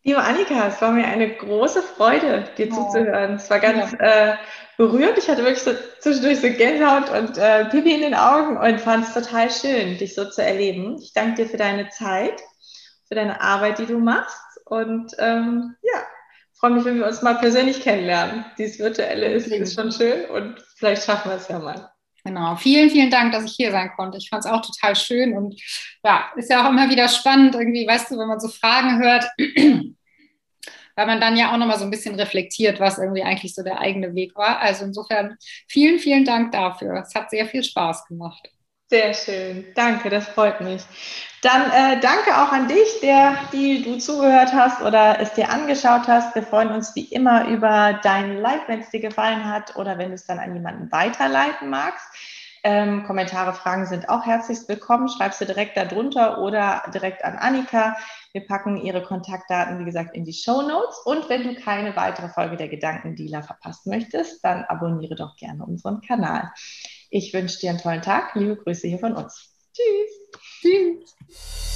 [0.03, 2.75] Liebe Annika, es war mir eine große Freude, dir oh.
[2.75, 3.35] zuzuhören.
[3.35, 4.33] Es war ganz ja.
[4.33, 4.37] äh,
[4.77, 5.17] berührend.
[5.17, 9.07] Ich hatte wirklich so zwischendurch so Gänsehaut und äh, Pipi in den Augen und fand
[9.07, 10.99] es total schön, dich so zu erleben.
[11.01, 12.39] Ich danke dir für deine Zeit,
[13.07, 14.59] für deine Arbeit, die du machst.
[14.65, 16.01] Und ähm, ja,
[16.55, 18.45] freue mich, wenn wir uns mal persönlich kennenlernen.
[18.57, 21.91] Dieses Virtuelle ist, ist schon schön und vielleicht schaffen wir es ja mal.
[22.23, 24.17] Genau, vielen, vielen Dank, dass ich hier sein konnte.
[24.17, 25.61] Ich fand es auch total schön und
[26.03, 29.25] ja, ist ja auch immer wieder spannend, irgendwie, weißt du, wenn man so Fragen hört,
[30.95, 33.79] weil man dann ja auch nochmal so ein bisschen reflektiert, was irgendwie eigentlich so der
[33.79, 34.59] eigene Weg war.
[34.59, 35.37] Also insofern
[35.67, 36.95] vielen, vielen Dank dafür.
[37.05, 38.49] Es hat sehr viel Spaß gemacht.
[38.87, 39.65] Sehr schön.
[39.73, 40.83] Danke, das freut mich.
[41.41, 46.07] Dann äh, danke auch an dich, der, die du zugehört hast oder es dir angeschaut
[46.07, 46.35] hast.
[46.35, 50.09] Wir freuen uns wie immer über dein Like, wenn es dir gefallen hat oder wenn
[50.09, 52.05] du es dann an jemanden weiterleiten magst.
[52.63, 55.07] Ähm, Kommentare, Fragen sind auch herzlichst willkommen.
[55.07, 57.95] Schreibst du direkt darunter oder direkt an Annika.
[58.33, 60.97] Wir packen ihre Kontaktdaten, wie gesagt, in die Show Notes.
[61.05, 66.01] Und wenn du keine weitere Folge der Gedankendealer verpassen möchtest, dann abonniere doch gerne unseren
[66.01, 66.51] Kanal.
[67.17, 68.35] Ich wünsche dir einen tollen Tag.
[68.35, 69.49] Liebe Grüße hier von uns.
[69.73, 70.35] Tschüss.
[70.59, 71.74] Tschüss.